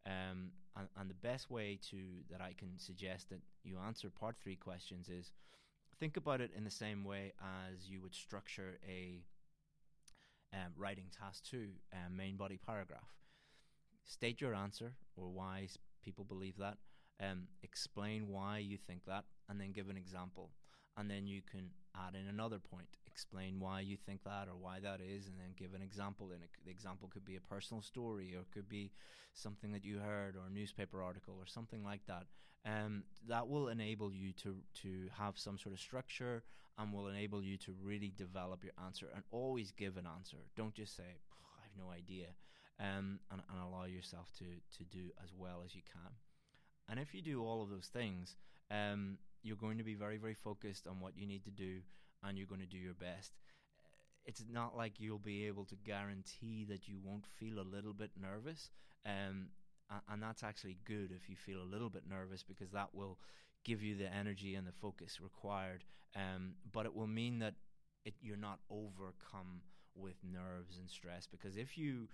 Um, 0.05 0.51
and, 0.77 0.87
and, 0.97 1.09
the 1.09 1.15
best 1.15 1.51
way 1.51 1.77
to 1.89 1.97
that 2.31 2.39
I 2.41 2.53
can 2.57 2.77
suggest 2.77 3.29
that 3.29 3.41
you 3.63 3.77
answer 3.85 4.09
part 4.09 4.37
three 4.41 4.55
questions 4.55 5.09
is 5.09 5.31
think 5.99 6.15
about 6.15 6.39
it 6.39 6.51
in 6.55 6.63
the 6.63 6.71
same 6.71 7.03
way 7.03 7.33
as 7.41 7.89
you 7.89 8.01
would 8.01 8.15
structure 8.15 8.79
a 8.87 9.25
um, 10.53 10.73
writing 10.77 11.05
task 11.17 11.43
two, 11.43 11.69
um, 11.93 12.15
main 12.15 12.37
body 12.37 12.59
paragraph. 12.63 13.09
State 14.05 14.41
your 14.41 14.55
answer 14.55 14.93
or 15.15 15.29
why 15.29 15.67
people 16.03 16.23
believe 16.23 16.57
that. 16.57 16.77
Um, 17.21 17.47
explain 17.63 18.29
why 18.29 18.59
you 18.59 18.77
think 18.77 19.05
that, 19.05 19.25
and 19.49 19.59
then 19.59 19.71
give 19.73 19.89
an 19.89 19.97
example 19.97 20.51
and 20.99 21.09
then 21.09 21.25
you 21.25 21.41
can 21.49 21.69
add 21.95 22.13
in 22.13 22.27
another 22.27 22.59
point, 22.59 22.87
explain 23.07 23.59
why 23.59 23.79
you 23.79 23.95
think 23.95 24.23
that 24.25 24.47
or 24.47 24.55
why 24.59 24.79
that 24.81 24.99
is, 25.01 25.27
and 25.27 25.35
then 25.39 25.53
give 25.57 25.73
an 25.73 25.81
example. 25.81 26.31
And 26.31 26.41
the 26.65 26.71
example 26.71 27.09
could 27.11 27.23
be 27.23 27.37
a 27.37 27.41
personal 27.41 27.81
story, 27.81 28.35
or 28.35 28.41
it 28.41 28.51
could 28.53 28.67
be 28.67 28.91
something 29.33 29.71
that 29.71 29.85
you 29.85 29.99
heard, 29.99 30.35
or 30.35 30.47
a 30.47 30.53
newspaper 30.53 31.01
article, 31.01 31.35
or 31.39 31.45
something 31.45 31.83
like 31.83 32.01
that. 32.07 32.25
Um, 32.65 33.03
that 33.29 33.47
will 33.47 33.69
enable 33.69 34.13
you 34.13 34.33
to 34.43 34.57
to 34.81 35.07
have 35.17 35.39
some 35.39 35.57
sort 35.57 35.73
of 35.73 35.79
structure, 35.79 36.43
and 36.79 36.93
will 36.93 37.07
enable 37.07 37.43
you 37.43 37.57
to 37.57 37.75
really 37.83 38.11
develop 38.15 38.63
your 38.63 38.73
answer. 38.85 39.07
And 39.13 39.23
always 39.31 39.71
give 39.71 39.97
an 39.97 40.07
answer. 40.07 40.37
Don't 40.55 40.73
just 40.73 40.95
say 40.95 41.03
I 41.03 41.61
have 41.63 41.77
no 41.77 41.91
idea, 41.91 42.27
um, 42.79 43.19
and, 43.31 43.41
and 43.49 43.59
allow 43.61 43.85
yourself 43.85 44.31
to 44.39 44.45
to 44.77 44.83
do 44.85 45.11
as 45.23 45.31
well 45.37 45.61
as 45.65 45.75
you 45.75 45.81
can. 45.91 46.11
And 46.89 46.99
if 46.99 47.13
you 47.13 47.21
do 47.21 47.43
all 47.43 47.61
of 47.61 47.69
those 47.69 47.87
things, 47.87 48.35
um, 48.71 49.17
you're 49.43 49.57
going 49.57 49.77
to 49.77 49.83
be 49.83 49.93
very, 49.93 50.17
very 50.17 50.33
focused 50.33 50.87
on 50.87 50.99
what 50.99 51.17
you 51.17 51.27
need 51.27 51.43
to 51.45 51.51
do 51.51 51.79
and 52.23 52.37
you're 52.37 52.47
going 52.47 52.61
to 52.61 52.67
do 52.67 52.77
your 52.77 52.93
best. 52.93 53.33
It's 54.25 54.43
not 54.51 54.75
like 54.75 54.99
you'll 54.99 55.19
be 55.19 55.45
able 55.47 55.65
to 55.65 55.75
guarantee 55.75 56.65
that 56.69 56.87
you 56.87 56.97
won't 57.03 57.25
feel 57.25 57.59
a 57.59 57.61
little 57.61 57.93
bit 57.93 58.11
nervous. 58.19 58.69
Um, 59.05 59.47
and 60.11 60.21
that's 60.21 60.43
actually 60.43 60.77
good 60.85 61.11
if 61.15 61.29
you 61.29 61.35
feel 61.35 61.61
a 61.61 61.71
little 61.71 61.89
bit 61.89 62.03
nervous 62.07 62.43
because 62.43 62.71
that 62.71 62.93
will 62.93 63.17
give 63.63 63.83
you 63.83 63.95
the 63.95 64.13
energy 64.13 64.55
and 64.55 64.67
the 64.67 64.71
focus 64.71 65.19
required. 65.21 65.83
Um, 66.15 66.53
but 66.71 66.85
it 66.85 66.95
will 66.95 67.07
mean 67.07 67.39
that 67.39 67.55
it, 68.05 68.13
you're 68.21 68.37
not 68.37 68.59
overcome 68.69 69.61
with 69.95 70.15
nerves 70.23 70.77
and 70.79 70.89
stress. 70.89 71.27
Because 71.27 71.57
if 71.57 71.77
you 71.77 72.07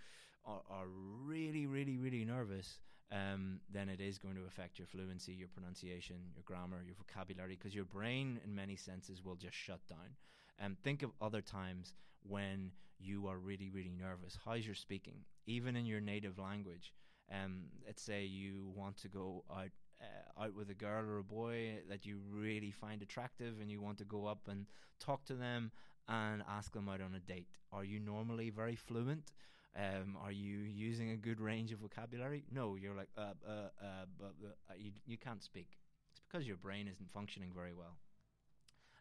are, 0.45 0.61
are 0.69 0.87
really, 1.25 1.65
really, 1.65 1.97
really 1.97 2.25
nervous, 2.25 2.79
um, 3.11 3.59
then 3.71 3.89
it 3.89 4.01
is 4.01 4.17
going 4.17 4.35
to 4.35 4.45
affect 4.47 4.79
your 4.79 4.87
fluency, 4.87 5.33
your 5.33 5.47
pronunciation, 5.47 6.17
your 6.33 6.43
grammar, 6.43 6.81
your 6.85 6.95
vocabulary, 6.95 7.55
because 7.55 7.75
your 7.75 7.85
brain, 7.85 8.39
in 8.43 8.53
many 8.55 8.75
senses, 8.75 9.23
will 9.23 9.35
just 9.35 9.55
shut 9.55 9.79
down. 9.87 10.15
And 10.59 10.71
um, 10.71 10.77
think 10.83 11.03
of 11.03 11.11
other 11.21 11.41
times 11.41 11.93
when 12.23 12.71
you 12.99 13.27
are 13.27 13.37
really, 13.37 13.69
really 13.69 13.93
nervous. 13.97 14.37
How's 14.43 14.65
your 14.65 14.75
speaking? 14.75 15.25
Even 15.45 15.75
in 15.75 15.85
your 15.85 16.01
native 16.01 16.39
language. 16.39 16.93
Um, 17.31 17.63
let's 17.85 18.01
say 18.01 18.23
you 18.23 18.71
want 18.75 18.97
to 18.97 19.07
go 19.07 19.43
out 19.51 19.71
uh, 20.05 20.43
out 20.43 20.55
with 20.55 20.69
a 20.69 20.73
girl 20.73 21.05
or 21.09 21.17
a 21.17 21.23
boy 21.23 21.79
that 21.89 22.05
you 22.05 22.19
really 22.31 22.71
find 22.71 23.01
attractive 23.01 23.55
and 23.61 23.71
you 23.71 23.81
want 23.81 23.97
to 23.97 24.05
go 24.05 24.25
up 24.25 24.47
and 24.47 24.65
talk 24.99 25.25
to 25.25 25.33
them 25.33 25.71
and 26.07 26.43
ask 26.47 26.73
them 26.73 26.87
out 26.89 27.01
on 27.01 27.15
a 27.15 27.19
date. 27.19 27.47
Are 27.71 27.83
you 27.83 27.99
normally 27.99 28.49
very 28.49 28.75
fluent? 28.75 29.31
Um, 29.75 30.17
are 30.21 30.31
you 30.31 30.57
using 30.57 31.11
a 31.11 31.17
good 31.17 31.41
range 31.41 31.71
of 31.71 31.79
vocabulary? 31.79 32.43
No, 32.51 32.75
you're 32.75 32.95
like, 32.95 33.09
uh, 33.17 33.33
uh, 33.45 33.69
uh, 33.81 34.05
uh, 34.23 34.73
you, 34.77 34.91
you 35.05 35.17
can't 35.17 35.43
speak. 35.43 35.77
It's 36.11 36.21
because 36.31 36.47
your 36.47 36.57
brain 36.57 36.87
isn't 36.87 37.11
functioning 37.11 37.51
very 37.53 37.73
well. 37.73 37.97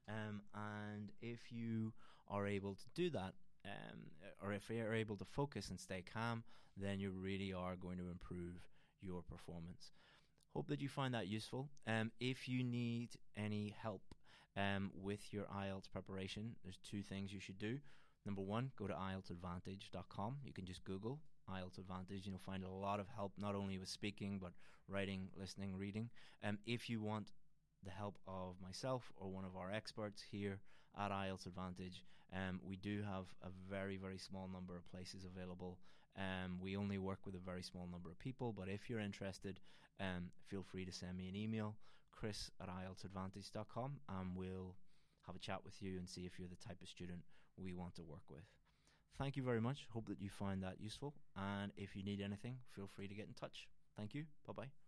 Um, 0.08 0.42
and 0.54 1.12
if 1.22 1.52
you 1.52 1.92
are 2.28 2.46
able 2.46 2.74
to 2.74 2.84
do 2.94 3.10
that, 3.10 3.34
um, 3.64 4.10
or 4.42 4.52
if 4.52 4.68
you're 4.68 4.94
able 4.94 5.16
to 5.16 5.24
focus 5.24 5.70
and 5.70 5.78
stay 5.78 6.02
calm, 6.02 6.42
then 6.76 6.98
you 6.98 7.10
really 7.10 7.52
are 7.52 7.76
going 7.76 7.98
to 7.98 8.10
improve 8.10 8.66
your 9.00 9.22
performance. 9.22 9.92
Hope 10.54 10.68
that 10.68 10.80
you 10.80 10.88
find 10.88 11.14
that 11.14 11.26
useful. 11.26 11.68
Um, 11.88 12.12
if 12.20 12.48
you 12.48 12.62
need 12.62 13.10
any 13.36 13.74
help 13.82 14.02
um, 14.56 14.92
with 14.94 15.32
your 15.32 15.46
IELTS 15.46 15.90
preparation, 15.90 16.54
there's 16.62 16.78
two 16.88 17.02
things 17.02 17.32
you 17.32 17.40
should 17.40 17.58
do. 17.58 17.78
Number 18.24 18.40
one, 18.40 18.70
go 18.78 18.86
to 18.86 18.94
IELTSadvantage.com. 18.94 20.36
You 20.44 20.52
can 20.52 20.64
just 20.64 20.84
Google 20.84 21.18
IELTS 21.50 21.78
Advantage. 21.78 22.24
And 22.24 22.26
you'll 22.26 22.38
find 22.38 22.62
a 22.62 22.70
lot 22.70 23.00
of 23.00 23.08
help, 23.08 23.32
not 23.36 23.56
only 23.56 23.78
with 23.78 23.88
speaking, 23.88 24.38
but 24.40 24.52
writing, 24.88 25.28
listening, 25.36 25.76
reading. 25.76 26.08
Um, 26.44 26.58
if 26.66 26.88
you 26.88 27.02
want 27.02 27.32
the 27.84 27.90
help 27.90 28.16
of 28.28 28.54
myself 28.62 29.12
or 29.16 29.28
one 29.28 29.44
of 29.44 29.56
our 29.56 29.72
experts 29.72 30.22
here 30.30 30.60
at 30.96 31.10
IELTS 31.10 31.46
Advantage, 31.46 32.04
um, 32.32 32.60
we 32.64 32.76
do 32.76 33.02
have 33.02 33.26
a 33.42 33.48
very, 33.68 33.96
very 33.96 34.18
small 34.18 34.48
number 34.48 34.76
of 34.76 34.88
places 34.92 35.24
available. 35.24 35.78
Um, 36.16 36.58
we 36.60 36.76
only 36.76 36.98
work 36.98 37.20
with 37.26 37.34
a 37.34 37.38
very 37.38 37.62
small 37.62 37.88
number 37.90 38.10
of 38.10 38.18
people, 38.18 38.52
but 38.56 38.68
if 38.68 38.88
you're 38.88 39.00
interested, 39.00 39.60
um, 40.00 40.30
feel 40.48 40.62
free 40.62 40.84
to 40.84 40.92
send 40.92 41.16
me 41.16 41.28
an 41.28 41.36
email, 41.36 41.76
chris 42.12 42.50
at 42.60 42.68
IELTSadvantage.com, 42.68 44.00
and 44.08 44.36
we'll 44.36 44.76
have 45.26 45.36
a 45.36 45.40
chat 45.40 45.64
with 45.64 45.80
you 45.82 45.98
and 45.98 46.08
see 46.08 46.22
if 46.22 46.38
you're 46.38 46.48
the 46.48 46.68
type 46.68 46.80
of 46.82 46.88
student 46.88 47.20
we 47.56 47.74
want 47.74 47.94
to 47.96 48.02
work 48.02 48.30
with. 48.30 48.44
Thank 49.18 49.36
you 49.36 49.42
very 49.42 49.60
much. 49.60 49.86
Hope 49.92 50.08
that 50.08 50.20
you 50.20 50.28
find 50.28 50.62
that 50.62 50.80
useful. 50.80 51.14
And 51.36 51.72
if 51.76 51.94
you 51.94 52.02
need 52.02 52.20
anything, 52.20 52.56
feel 52.74 52.88
free 52.88 53.08
to 53.08 53.14
get 53.14 53.26
in 53.28 53.34
touch. 53.34 53.68
Thank 53.96 54.14
you. 54.14 54.24
Bye 54.46 54.54
bye. 54.56 54.83